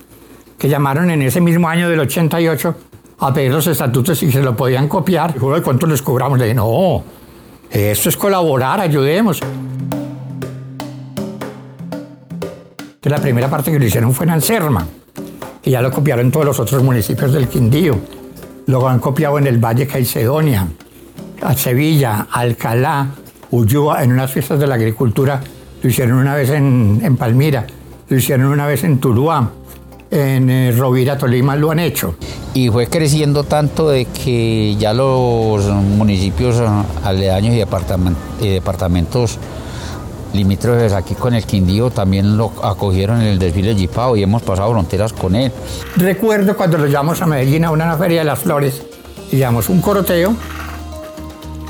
que 0.58 0.68
llamaron 0.68 1.12
en 1.12 1.22
ese 1.22 1.40
mismo 1.42 1.70
año 1.70 1.88
del 1.90 2.00
88 2.00 2.76
a 3.20 3.34
pedir 3.34 3.52
los 3.52 3.68
estatutos 3.68 4.24
y 4.24 4.32
se 4.32 4.42
lo 4.42 4.56
podían 4.56 4.88
copiar. 4.88 5.34
Dijo, 5.34 5.54
"Ay, 5.54 5.62
¿cuánto 5.62 5.86
les 5.86 6.02
cobramos? 6.02 6.40
Le 6.40 6.46
dije, 6.46 6.56
no, 6.56 7.04
esto 7.70 8.10
es 8.10 8.18
colaborar, 8.18 8.80
ayudemos. 8.80 9.42
Entonces, 12.80 13.12
la 13.12 13.20
primera 13.20 13.50
parte 13.50 13.72
que 13.72 13.78
lo 13.80 13.86
hicieron 13.86 14.14
fue 14.14 14.26
en 14.26 14.32
Anserma, 14.32 14.88
que 15.62 15.70
ya 15.70 15.82
lo 15.82 15.92
copiaron 15.92 16.32
todos 16.32 16.46
los 16.46 16.60
otros 16.60 16.82
municipios 16.82 17.32
del 17.32 17.48
Quindío. 17.48 18.19
Luego 18.70 18.88
han 18.88 19.00
copiado 19.00 19.40
en 19.40 19.48
el 19.48 19.58
Valle 19.58 19.88
Caicedonia, 19.88 20.68
a 21.42 21.56
Sevilla, 21.56 22.28
Alcalá, 22.30 23.08
Ulloa, 23.50 24.04
en 24.04 24.12
unas 24.12 24.30
fiestas 24.32 24.60
de 24.60 24.68
la 24.68 24.76
agricultura. 24.76 25.42
Lo 25.82 25.90
hicieron 25.90 26.20
una 26.20 26.36
vez 26.36 26.52
en, 26.52 27.02
en 27.04 27.18
Palmira, 27.18 27.66
lo 28.08 28.16
hicieron 28.16 28.46
una 28.46 28.68
vez 28.68 28.84
en 28.84 29.00
Tuluá, 29.00 29.50
en 30.12 30.52
eh, 30.52 30.72
Rovira, 30.72 31.18
Tolima 31.18 31.56
lo 31.56 31.72
han 31.72 31.80
hecho. 31.80 32.14
Y 32.54 32.70
fue 32.70 32.86
creciendo 32.86 33.44
tanto 33.44 33.90
de 33.90 34.06
que 34.06 34.76
ya 34.78 34.94
los 34.94 35.66
municipios 35.66 36.58
ah, 36.60 36.86
aledaños 37.04 37.56
y 37.56 38.50
departamentos 38.50 39.40
limítrofes 40.34 40.94
aquí 40.94 41.16
con 41.16 41.34
el 41.34 41.46
Quindío 41.46 41.90
también 41.90 42.38
lo 42.38 42.52
acogieron 42.64 43.22
en 43.22 43.28
el 43.28 43.40
desfile 43.40 43.76
Jipao 43.76 44.16
y 44.16 44.24
hemos 44.24 44.42
pasado 44.42 44.72
fronteras 44.72 45.14
con 45.14 45.36
él. 45.36 45.52
Recuerdo 45.96 46.56
cuando 46.56 46.78
lo 46.78 46.86
llevamos 46.88 47.22
a 47.22 47.26
Medellín 47.26 47.66
a 47.66 47.72
una 47.72 47.96
feria 47.98 48.20
de 48.20 48.26
las 48.26 48.40
flores 48.40 48.82
y 49.32 49.38
llevamos 49.38 49.70
un 49.70 49.82
coroteo, 49.82 50.34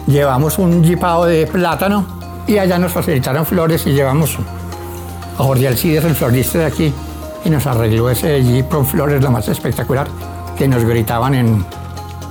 llevamos 0.07 0.57
un 0.59 0.83
jipao 0.83 1.25
de 1.25 1.47
plátano 1.47 2.05
y 2.47 2.57
allá 2.57 2.79
nos 2.79 2.91
facilitaron 2.91 3.45
flores 3.45 3.85
y 3.85 3.91
llevamos 3.91 4.37
a 5.37 5.43
Jorge 5.43 5.67
Alcides, 5.67 6.03
el 6.03 6.15
florista 6.15 6.59
de 6.59 6.65
aquí, 6.65 6.93
y 7.45 7.49
nos 7.49 7.65
arregló 7.67 8.09
ese 8.09 8.43
jeep 8.43 8.67
con 8.67 8.85
flores, 8.85 9.23
la 9.23 9.29
más 9.29 9.47
espectacular, 9.47 10.07
que 10.57 10.67
nos 10.67 10.83
gritaban 10.83 11.35
en, 11.35 11.65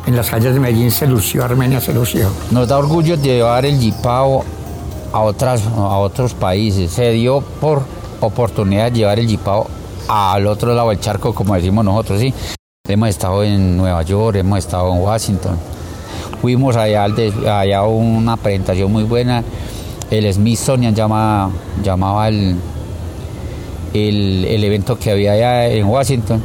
en 0.06 0.16
las 0.16 0.28
calles 0.28 0.52
de 0.52 0.60
Medellín, 0.60 0.90
se 0.90 1.06
lució, 1.06 1.44
Armenia 1.44 1.80
se 1.80 1.94
lució. 1.94 2.28
Nos 2.50 2.68
da 2.68 2.78
orgullo 2.78 3.14
llevar 3.14 3.64
el 3.64 3.78
Jipao 3.78 4.44
a, 5.12 5.20
otras, 5.20 5.66
a 5.66 5.98
otros 5.98 6.34
países. 6.34 6.90
Se 6.90 7.10
dio 7.12 7.40
por 7.40 7.82
oportunidad 8.20 8.90
de 8.90 8.98
llevar 8.98 9.18
el 9.18 9.28
Jipao 9.28 9.66
al 10.08 10.46
otro 10.46 10.74
lado 10.74 10.90
del 10.90 11.00
charco, 11.00 11.34
como 11.34 11.54
decimos 11.54 11.84
nosotros, 11.84 12.20
¿sí? 12.20 12.32
Hemos 12.88 13.10
estado 13.10 13.44
en 13.44 13.76
Nueva 13.76 14.02
York, 14.02 14.36
hemos 14.36 14.58
estado 14.60 14.92
en 14.92 15.00
Washington. 15.00 15.58
Fuimos 16.40 16.76
allá, 16.76 17.04
al 17.04 17.14
allá 17.46 17.82
una 17.82 18.36
presentación 18.36 18.90
muy 18.90 19.04
buena. 19.04 19.44
El 20.10 20.32
Smithsonian 20.32 20.94
llama, 20.94 21.50
llamaba 21.82 22.28
el, 22.28 22.56
el, 23.92 24.44
el 24.46 24.64
evento 24.64 24.98
que 24.98 25.10
había 25.10 25.32
allá 25.32 25.66
en 25.66 25.86
Washington. 25.86 26.42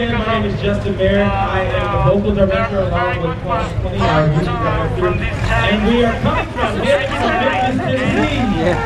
My 0.00 0.06
name 0.08 0.46
is 0.46 0.58
Justin 0.62 0.96
Barrett. 0.96 1.26
I 1.26 1.60
am 1.60 1.92
the 1.92 2.14
vocal 2.14 2.34
director 2.34 2.78
along 2.78 3.20
with 3.20 4.00
our 4.00 4.26
music 4.28 4.46
director. 4.46 5.08
And 5.12 5.86
we 5.86 6.04
are 6.04 6.16
coming 6.22 6.46
from 6.56 6.78
Memphis, 6.80 7.20
Tennessee. 7.20 8.40
Yes, 8.64 8.78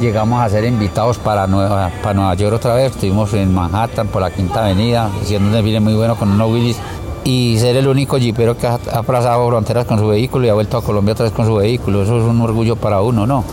Llegamos 0.00 0.42
a 0.42 0.48
ser 0.48 0.64
invitados 0.64 1.18
para 1.18 1.46
Nueva, 1.46 1.92
para 2.02 2.14
Nueva 2.14 2.34
York 2.34 2.56
otra 2.56 2.74
vez. 2.74 2.90
Estuvimos 2.90 3.32
en 3.34 3.54
Manhattan 3.54 4.08
por 4.08 4.20
la 4.20 4.32
Quinta 4.32 4.64
Avenida, 4.64 5.12
haciendo 5.22 5.46
un 5.46 5.52
desfile 5.52 5.78
muy 5.78 5.94
bueno 5.94 6.16
con 6.16 6.28
unos 6.28 6.50
Willis. 6.50 6.76
Y 7.22 7.56
ser 7.60 7.76
el 7.76 7.86
único 7.86 8.18
jipero 8.18 8.58
que 8.58 8.66
ha, 8.66 8.78
pasado 8.78 9.46
fronteras 9.46 9.86
con 9.86 10.00
su 10.00 10.08
vehículo 10.08 10.44
y 10.44 10.48
ha 10.48 10.54
vuelto 10.54 10.76
a 10.76 10.82
Colombia 10.82 11.12
otra 11.12 11.26
vez 11.26 11.32
con 11.32 11.46
su 11.46 11.54
vehículo. 11.54 12.02
Eso 12.02 12.18
es 12.18 12.24
un 12.24 12.40
orgullo 12.40 12.74
para 12.74 13.00
uno, 13.00 13.28
¿no? 13.28 13.44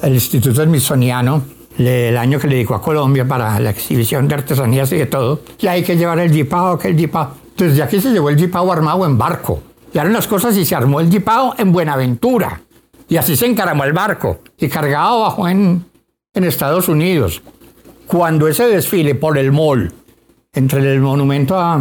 El 0.00 0.14
Instituto 0.14 0.62
Smithsoniano, 0.62 1.42
el 1.78 2.16
año 2.16 2.38
que 2.38 2.46
le 2.46 2.54
dedicó 2.54 2.74
a 2.74 2.82
Colombia 2.82 3.26
para 3.26 3.58
la 3.58 3.70
exhibición 3.70 4.28
de 4.28 4.34
artesanías 4.34 4.92
y 4.92 4.96
de 4.96 5.06
todo, 5.06 5.40
y 5.58 5.66
hay 5.66 5.82
que 5.82 5.96
llevar 5.96 6.18
el 6.20 6.32
jipao, 6.32 6.78
que 6.78 6.88
el 6.88 6.98
jipao. 6.98 7.32
Desde 7.56 7.82
aquí 7.82 8.00
se 8.00 8.10
llevó 8.10 8.30
el 8.30 8.38
jipao 8.38 8.72
armado 8.72 9.06
en 9.06 9.16
barco. 9.18 9.62
Llegaron 9.92 10.12
las 10.12 10.26
cosas 10.26 10.56
y 10.56 10.64
se 10.64 10.74
armó 10.74 11.00
el 11.00 11.10
jipao 11.10 11.54
en 11.58 11.72
Buenaventura. 11.72 12.60
Y 13.08 13.16
así 13.16 13.36
se 13.36 13.46
encaramó 13.46 13.84
el 13.84 13.92
barco 13.92 14.40
y 14.58 14.68
cargado 14.68 15.22
bajó 15.22 15.48
en, 15.48 15.84
en 16.32 16.44
Estados 16.44 16.88
Unidos. 16.88 17.42
Cuando 18.06 18.48
ese 18.48 18.66
desfile 18.66 19.14
por 19.14 19.38
el 19.38 19.52
mall, 19.52 19.92
entre 20.52 20.92
el 20.92 21.00
monumento 21.00 21.58
a, 21.58 21.80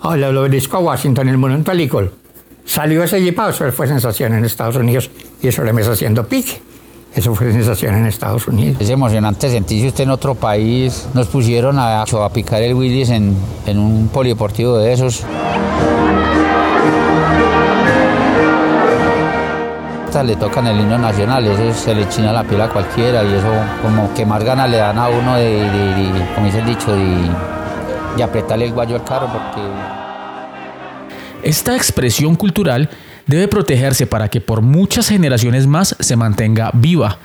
al 0.00 0.36
obelisco 0.36 0.78
a 0.78 0.80
Washington, 0.80 1.28
el 1.28 1.38
monumento 1.38 1.70
a 1.70 1.74
Lincoln, 1.74 2.10
salió 2.64 3.02
ese 3.02 3.20
jipao, 3.20 3.50
eso 3.50 3.70
fue 3.72 3.86
sensación 3.86 4.34
en 4.34 4.44
Estados 4.44 4.76
Unidos 4.76 5.10
y 5.40 5.48
eso 5.48 5.62
le 5.62 5.72
me 5.72 5.80
está 5.82 5.92
haciendo 5.92 6.26
pique. 6.26 6.60
Eso 7.14 7.34
fue 7.34 7.52
sensación 7.52 7.94
en 7.94 8.06
Estados 8.06 8.48
Unidos. 8.48 8.78
Es 8.80 8.88
emocionante 8.88 9.50
sentirse 9.50 9.88
usted 9.88 10.04
en 10.04 10.10
otro 10.10 10.34
país. 10.34 11.06
Nos 11.12 11.26
pusieron 11.26 11.78
a, 11.78 12.02
a 12.02 12.28
picar 12.30 12.62
el 12.62 12.74
Willis 12.74 13.10
en, 13.10 13.36
en 13.66 13.78
un 13.78 14.08
polideportivo 14.08 14.78
de 14.78 14.92
esos. 14.94 15.22
Le 20.24 20.36
tocan 20.36 20.64
el 20.68 20.78
himno 20.78 20.98
nacional, 20.98 21.44
eso 21.48 21.74
se 21.76 21.92
le 21.96 22.08
china 22.08 22.32
la 22.32 22.44
piel 22.44 22.60
a 22.60 22.68
cualquiera 22.68 23.24
y 23.24 23.32
eso 23.34 23.48
como 23.82 24.14
que 24.14 24.24
más 24.24 24.44
ganas 24.44 24.70
le 24.70 24.76
dan 24.76 24.96
a 24.96 25.08
uno 25.08 25.34
de, 25.34 25.68
de- 25.68 25.94
de, 26.12 26.26
como 26.36 26.46
dice 26.46 26.60
el 26.60 26.66
dicho, 26.66 26.92
de, 26.94 27.28
de 28.16 28.22
apretarle 28.22 28.66
el 28.66 28.72
guayo 28.72 28.94
al 28.94 29.02
carro 29.02 29.26
porque 29.32 29.60
Esta 31.42 31.74
expresión 31.74 32.36
cultural 32.36 32.88
debe 33.26 33.48
protegerse 33.48 34.06
para 34.06 34.28
que 34.28 34.40
por 34.40 34.62
muchas 34.62 35.08
generaciones 35.08 35.66
más 35.66 35.96
se 36.00 36.16
mantenga 36.16 36.70
viva. 36.74 37.18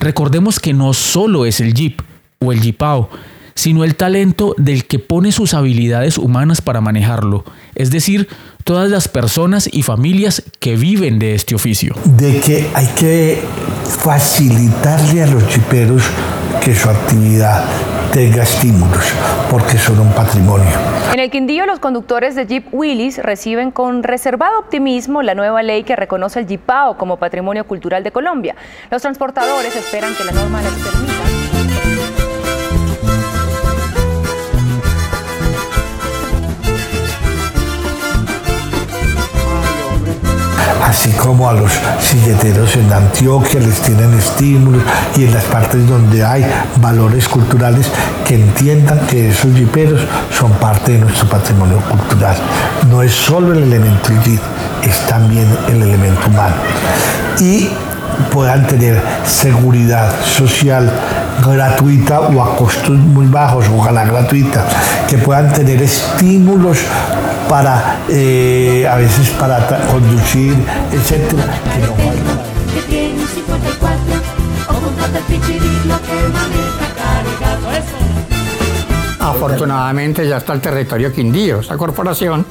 Recordemos 0.00 0.60
que 0.60 0.72
no 0.72 0.92
solo 0.92 1.46
es 1.46 1.60
el 1.60 1.74
Jeep 1.74 2.00
o 2.40 2.52
el 2.52 2.60
Jeepao, 2.60 3.10
sino 3.54 3.84
el 3.84 3.94
talento 3.94 4.54
del 4.58 4.86
que 4.86 4.98
pone 4.98 5.32
sus 5.32 5.54
habilidades 5.54 6.18
humanas 6.18 6.60
para 6.60 6.80
manejarlo, 6.80 7.44
es 7.74 7.90
decir, 7.90 8.28
todas 8.64 8.90
las 8.90 9.08
personas 9.08 9.68
y 9.70 9.82
familias 9.82 10.42
que 10.58 10.76
viven 10.76 11.18
de 11.18 11.34
este 11.34 11.54
oficio. 11.54 11.94
De 12.04 12.40
que 12.40 12.68
hay 12.74 12.86
que 12.98 13.42
facilitarle 14.02 15.22
a 15.22 15.26
los 15.26 15.46
chiperos 15.48 16.02
que 16.62 16.74
su 16.74 16.88
actividad 16.88 17.64
tenga 18.12 18.42
estímulos, 18.42 19.12
porque 19.50 19.78
son 19.78 19.98
un 20.00 20.12
patrimonio. 20.12 20.70
En 21.12 21.20
el 21.20 21.30
Quindío, 21.30 21.66
los 21.66 21.78
conductores 21.78 22.34
de 22.34 22.46
Jeep 22.46 22.66
Willys 22.72 23.18
reciben 23.18 23.70
con 23.70 24.02
reservado 24.02 24.58
optimismo 24.58 25.22
la 25.22 25.34
nueva 25.34 25.62
ley 25.62 25.84
que 25.84 25.96
reconoce 25.96 26.40
el 26.40 26.46
Jeepao 26.46 26.96
como 26.96 27.16
patrimonio 27.18 27.66
cultural 27.66 28.02
de 28.02 28.12
Colombia. 28.12 28.54
Los 28.90 29.02
transportadores 29.02 29.74
esperan 29.74 30.14
que 30.14 30.24
la 30.24 30.32
norma 30.32 30.62
les 30.62 30.72
permita. 30.72 31.23
Así 40.84 41.10
como 41.12 41.48
a 41.48 41.54
los 41.54 41.72
silleteros 42.00 42.76
en 42.76 42.92
Antioquia 42.92 43.60
les 43.60 43.80
tienen 43.80 44.12
estímulos 44.14 44.82
y 45.16 45.24
en 45.24 45.34
las 45.34 45.44
partes 45.44 45.86
donde 45.86 46.24
hay 46.24 46.44
valores 46.80 47.26
culturales 47.28 47.86
que 48.26 48.34
entiendan 48.34 48.98
que 49.06 49.30
esos 49.30 49.54
jiperos 49.54 50.02
son 50.30 50.52
parte 50.52 50.92
de 50.92 50.98
nuestro 50.98 51.28
patrimonio 51.28 51.78
cultural. 51.88 52.36
No 52.90 53.02
es 53.02 53.12
solo 53.12 53.52
el 53.52 53.62
elemento 53.62 54.10
jeep, 54.24 54.40
es 54.82 55.06
también 55.06 55.46
el 55.68 55.82
elemento 55.82 56.28
humano. 56.28 56.54
Y 57.40 57.70
puedan 58.30 58.66
tener 58.66 59.00
seguridad 59.24 60.12
social 60.24 60.92
gratuita 61.44 62.20
o 62.20 62.42
a 62.42 62.56
costos 62.56 62.96
muy 62.96 63.26
bajos, 63.26 63.66
ojalá 63.74 64.04
gratuita, 64.04 64.64
que 65.08 65.18
puedan 65.18 65.52
tener 65.52 65.82
estímulos 65.82 66.78
para 67.48 68.00
eh, 68.08 68.86
a 68.90 68.96
veces 68.96 69.28
para 69.30 69.66
conducir, 69.86 70.54
etcétera, 70.92 71.60
que 71.72 71.80
no 71.80 71.94
que 72.74 72.80
tiene 72.88 73.26
54 73.26 73.98
o 74.68 74.80
contrata 74.80 75.18
el 75.18 75.24
pichirilo 75.24 75.94
que 76.00 76.28
maneja 76.32 76.86
cargado. 76.96 77.72
Eso. 77.72 79.24
Afortunadamente 79.24 80.28
ya 80.28 80.38
está 80.38 80.52
el 80.52 80.60
territorio 80.60 81.12
Quindío, 81.12 81.60
esta 81.60 81.76
corporación, 81.76 82.44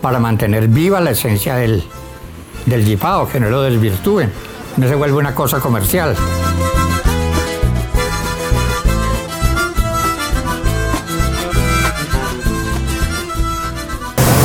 para 0.00 0.18
mantener 0.18 0.68
viva 0.68 1.00
la 1.00 1.10
esencia 1.10 1.56
del, 1.56 1.82
del 2.66 2.84
Jipao, 2.84 3.28
que 3.28 3.40
no 3.40 3.50
lo 3.50 3.62
desvirtúen, 3.62 4.32
no 4.76 4.88
se 4.88 4.94
vuelve 4.94 5.16
una 5.16 5.34
cosa 5.34 5.60
comercial. 5.60 6.14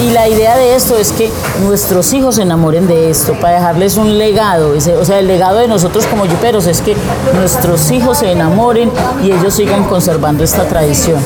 Y 0.01 0.11
la 0.11 0.29
idea 0.29 0.55
de 0.55 0.75
esto 0.75 0.97
es 0.97 1.11
que 1.11 1.29
nuestros 1.61 2.13
hijos 2.13 2.35
se 2.35 2.43
enamoren 2.43 2.87
de 2.87 3.09
esto, 3.09 3.33
para 3.33 3.55
dejarles 3.55 3.97
un 3.97 4.17
legado. 4.17 4.73
O 4.77 5.05
sea, 5.05 5.19
el 5.19 5.27
legado 5.27 5.57
de 5.57 5.67
nosotros 5.67 6.05
como 6.05 6.25
yuperos 6.25 6.67
es 6.67 6.79
que 6.79 6.95
nuestros 7.35 7.91
hijos 7.91 8.19
se 8.19 8.31
enamoren 8.31 8.91
y 9.21 9.31
ellos 9.31 9.53
sigan 9.53 9.83
conservando 9.85 10.43
esta 10.43 10.65
tradición. 10.67 11.19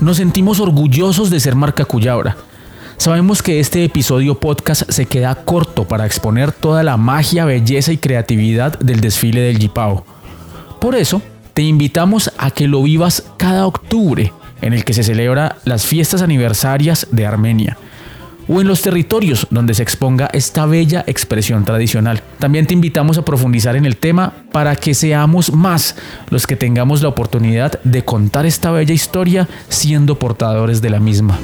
Nos 0.00 0.16
sentimos 0.16 0.60
orgullosos 0.60 1.30
de 1.30 1.40
ser 1.40 1.56
marca 1.56 1.84
Cuyabra. 1.84 2.36
Sabemos 3.02 3.42
que 3.42 3.58
este 3.58 3.82
episodio 3.82 4.38
podcast 4.38 4.88
se 4.88 5.06
queda 5.06 5.34
corto 5.34 5.88
para 5.88 6.06
exponer 6.06 6.52
toda 6.52 6.84
la 6.84 6.96
magia, 6.96 7.44
belleza 7.44 7.90
y 7.92 7.98
creatividad 7.98 8.78
del 8.78 9.00
desfile 9.00 9.40
del 9.40 9.58
Jipao. 9.58 10.04
Por 10.80 10.94
eso, 10.94 11.20
te 11.52 11.62
invitamos 11.62 12.30
a 12.38 12.52
que 12.52 12.68
lo 12.68 12.80
vivas 12.80 13.24
cada 13.38 13.66
octubre, 13.66 14.32
en 14.60 14.72
el 14.72 14.84
que 14.84 14.94
se 14.94 15.02
celebra 15.02 15.56
las 15.64 15.84
fiestas 15.84 16.22
aniversarias 16.22 17.08
de 17.10 17.26
Armenia, 17.26 17.76
o 18.46 18.60
en 18.60 18.68
los 18.68 18.82
territorios 18.82 19.48
donde 19.50 19.74
se 19.74 19.82
exponga 19.82 20.30
esta 20.32 20.64
bella 20.66 21.02
expresión 21.08 21.64
tradicional. 21.64 22.22
También 22.38 22.68
te 22.68 22.74
invitamos 22.74 23.18
a 23.18 23.24
profundizar 23.24 23.74
en 23.74 23.84
el 23.84 23.96
tema 23.96 24.32
para 24.52 24.76
que 24.76 24.94
seamos 24.94 25.52
más 25.52 25.96
los 26.30 26.46
que 26.46 26.54
tengamos 26.54 27.02
la 27.02 27.08
oportunidad 27.08 27.82
de 27.82 28.04
contar 28.04 28.46
esta 28.46 28.70
bella 28.70 28.94
historia 28.94 29.48
siendo 29.68 30.20
portadores 30.20 30.80
de 30.80 30.90
la 30.90 31.00
misma. 31.00 31.36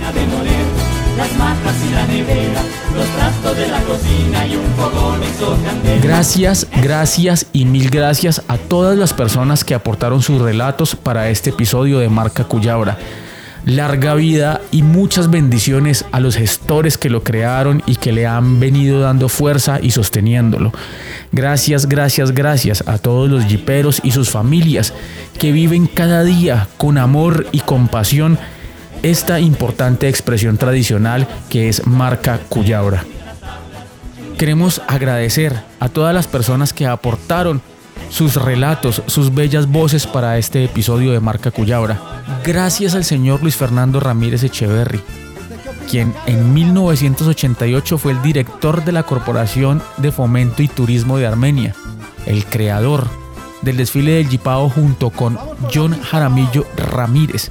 Gracias, 6.02 6.66
gracias 6.80 7.46
y 7.52 7.64
mil 7.64 7.90
gracias 7.90 8.42
a 8.46 8.56
todas 8.56 8.96
las 8.96 9.14
personas 9.14 9.64
que 9.64 9.74
aportaron 9.74 10.22
sus 10.22 10.40
relatos 10.40 10.94
para 10.94 11.28
este 11.28 11.50
episodio 11.50 11.98
de 11.98 12.08
Marca 12.08 12.44
Cuyabra. 12.44 12.98
Larga 13.66 14.14
vida 14.14 14.60
y 14.70 14.82
muchas 14.82 15.28
bendiciones 15.28 16.04
a 16.12 16.20
los 16.20 16.36
gestores 16.36 16.96
que 16.96 17.10
lo 17.10 17.24
crearon 17.24 17.82
y 17.86 17.96
que 17.96 18.12
le 18.12 18.26
han 18.26 18.60
venido 18.60 19.00
dando 19.00 19.28
fuerza 19.28 19.80
y 19.82 19.90
sosteniéndolo. 19.90 20.72
Gracias, 21.32 21.88
gracias, 21.88 22.30
gracias 22.32 22.84
a 22.86 22.98
todos 22.98 23.28
los 23.28 23.44
jiperos 23.44 24.00
y 24.04 24.12
sus 24.12 24.30
familias 24.30 24.94
que 25.38 25.50
viven 25.50 25.88
cada 25.88 26.22
día 26.22 26.68
con 26.76 26.96
amor 26.96 27.46
y 27.50 27.60
compasión 27.60 28.38
esta 29.02 29.40
importante 29.40 30.08
expresión 30.08 30.56
tradicional 30.56 31.26
que 31.48 31.68
es 31.68 31.86
Marca 31.86 32.40
Cuyabra. 32.48 33.04
Queremos 34.36 34.82
agradecer 34.86 35.60
a 35.80 35.88
todas 35.88 36.14
las 36.14 36.26
personas 36.26 36.72
que 36.72 36.86
aportaron 36.86 37.60
sus 38.10 38.36
relatos, 38.36 39.02
sus 39.06 39.34
bellas 39.34 39.66
voces 39.66 40.06
para 40.06 40.38
este 40.38 40.64
episodio 40.64 41.12
de 41.12 41.20
Marca 41.20 41.50
Cuyabra. 41.50 42.00
Gracias 42.44 42.94
al 42.94 43.04
señor 43.04 43.42
Luis 43.42 43.56
Fernando 43.56 44.00
Ramírez 44.00 44.42
Echeverry, 44.42 45.00
quien 45.90 46.14
en 46.26 46.54
1988 46.54 47.98
fue 47.98 48.12
el 48.12 48.22
director 48.22 48.84
de 48.84 48.92
la 48.92 49.02
Corporación 49.02 49.82
de 49.98 50.12
Fomento 50.12 50.62
y 50.62 50.68
Turismo 50.68 51.18
de 51.18 51.26
Armenia, 51.26 51.74
el 52.26 52.44
creador 52.44 53.06
del 53.62 53.76
desfile 53.76 54.12
del 54.12 54.28
Jipao 54.28 54.68
junto 54.70 55.10
con 55.10 55.36
John 55.72 56.00
Jaramillo 56.00 56.64
Ramírez. 56.76 57.50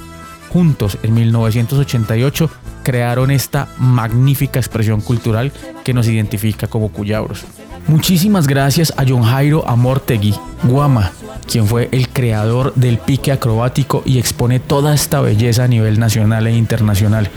Juntos 0.57 0.97
en 1.03 1.13
1988 1.13 2.49
crearon 2.81 3.29
esta 3.29 3.67
magnífica 3.77 4.59
expresión 4.59 5.01
cultural 5.01 5.51
que 5.83 5.93
nos 5.93 6.07
identifica 6.07 6.65
como 6.65 6.89
cuyabros. 6.89 7.43
Muchísimas 7.85 8.47
gracias 8.47 8.91
a 8.97 9.05
John 9.07 9.21
Jairo 9.21 9.69
Amortegui 9.69 10.33
Guama, 10.63 11.11
quien 11.45 11.67
fue 11.67 11.89
el 11.91 12.09
creador 12.09 12.73
del 12.73 12.97
pique 12.97 13.31
acrobático 13.31 14.01
y 14.03 14.17
expone 14.17 14.59
toda 14.59 14.95
esta 14.95 15.21
belleza 15.21 15.65
a 15.65 15.67
nivel 15.67 15.99
nacional 15.99 16.47
e 16.47 16.55
internacional. 16.55 17.29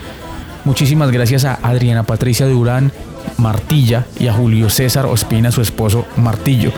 Muchísimas 0.64 1.10
gracias 1.10 1.44
a 1.44 1.58
Adriana 1.62 2.04
Patricia 2.04 2.46
Durán 2.46 2.90
Martilla 3.36 4.06
y 4.18 4.28
a 4.28 4.32
Julio 4.32 4.70
César 4.70 5.04
Ospina, 5.04 5.52
su 5.52 5.60
esposo 5.60 6.06
Martillo. 6.16 6.72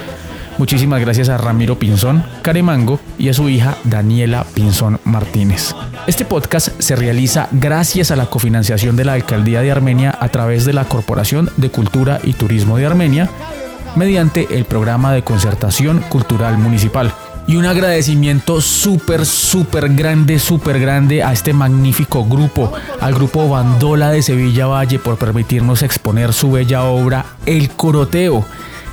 Muchísimas 0.58 1.00
gracias 1.00 1.28
a 1.28 1.38
Ramiro 1.38 1.78
Pinzón 1.78 2.24
Caremango 2.42 3.00
y 3.18 3.28
a 3.28 3.34
su 3.34 3.48
hija 3.48 3.76
Daniela 3.84 4.44
Pinzón 4.54 5.00
Martínez. 5.04 5.74
Este 6.06 6.24
podcast 6.24 6.68
se 6.78 6.94
realiza 6.94 7.48
gracias 7.52 8.10
a 8.10 8.16
la 8.16 8.26
cofinanciación 8.26 8.96
de 8.96 9.04
la 9.04 9.14
Alcaldía 9.14 9.62
de 9.62 9.72
Armenia 9.72 10.16
a 10.20 10.28
través 10.28 10.64
de 10.64 10.72
la 10.72 10.84
Corporación 10.84 11.50
de 11.56 11.70
Cultura 11.70 12.20
y 12.22 12.34
Turismo 12.34 12.76
de 12.76 12.86
Armenia 12.86 13.30
mediante 13.96 14.48
el 14.50 14.64
programa 14.64 15.12
de 15.12 15.22
concertación 15.22 16.00
cultural 16.08 16.58
municipal. 16.58 17.12
Y 17.46 17.56
un 17.56 17.66
agradecimiento 17.66 18.60
súper, 18.60 19.26
súper 19.26 19.88
grande, 19.94 20.38
súper 20.38 20.78
grande 20.78 21.24
a 21.24 21.32
este 21.32 21.52
magnífico 21.52 22.24
grupo, 22.24 22.72
al 23.00 23.14
grupo 23.14 23.48
Bandola 23.48 24.10
de 24.10 24.22
Sevilla 24.22 24.66
Valle 24.68 25.00
por 25.00 25.18
permitirnos 25.18 25.82
exponer 25.82 26.32
su 26.32 26.52
bella 26.52 26.84
obra 26.84 27.24
El 27.44 27.70
Coroteo 27.70 28.44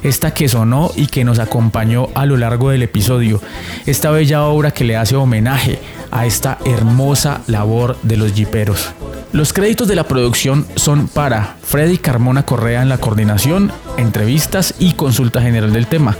esta 0.03 0.33
que 0.33 0.49
sonó 0.49 0.91
y 0.95 1.07
que 1.07 1.23
nos 1.23 1.39
acompañó 1.39 2.09
a 2.15 2.25
lo 2.25 2.37
largo 2.37 2.69
del 2.69 2.83
episodio, 2.83 3.41
esta 3.85 4.11
bella 4.11 4.43
obra 4.43 4.71
que 4.71 4.83
le 4.83 4.97
hace 4.97 5.15
homenaje 5.15 5.79
a 6.11 6.25
esta 6.25 6.57
hermosa 6.65 7.41
labor 7.47 7.97
de 8.03 8.17
los 8.17 8.33
jiperos. 8.33 8.91
Los 9.31 9.53
créditos 9.53 9.87
de 9.87 9.95
la 9.95 10.05
producción 10.05 10.65
son 10.75 11.07
para 11.07 11.57
Freddy 11.61 11.99
Carmona 11.99 12.43
Correa 12.43 12.81
en 12.81 12.89
la 12.89 12.97
coordinación, 12.97 13.71
entrevistas 13.97 14.73
y 14.79 14.93
consulta 14.93 15.41
general 15.41 15.71
del 15.71 15.87
tema, 15.87 16.17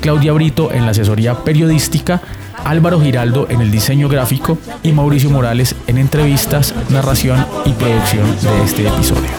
Claudia 0.00 0.32
Brito 0.32 0.72
en 0.72 0.84
la 0.84 0.92
asesoría 0.92 1.44
periodística, 1.44 2.22
Álvaro 2.64 3.00
Giraldo 3.00 3.46
en 3.50 3.60
el 3.60 3.70
diseño 3.70 4.08
gráfico 4.08 4.58
y 4.82 4.92
Mauricio 4.92 5.30
Morales 5.30 5.74
en 5.86 5.98
entrevistas, 5.98 6.74
narración 6.88 7.44
y 7.64 7.72
producción 7.72 8.26
de 8.40 8.64
este 8.64 8.88
episodio. 8.88 9.30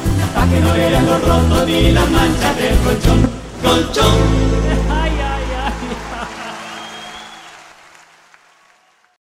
colchón. 3.68 4.67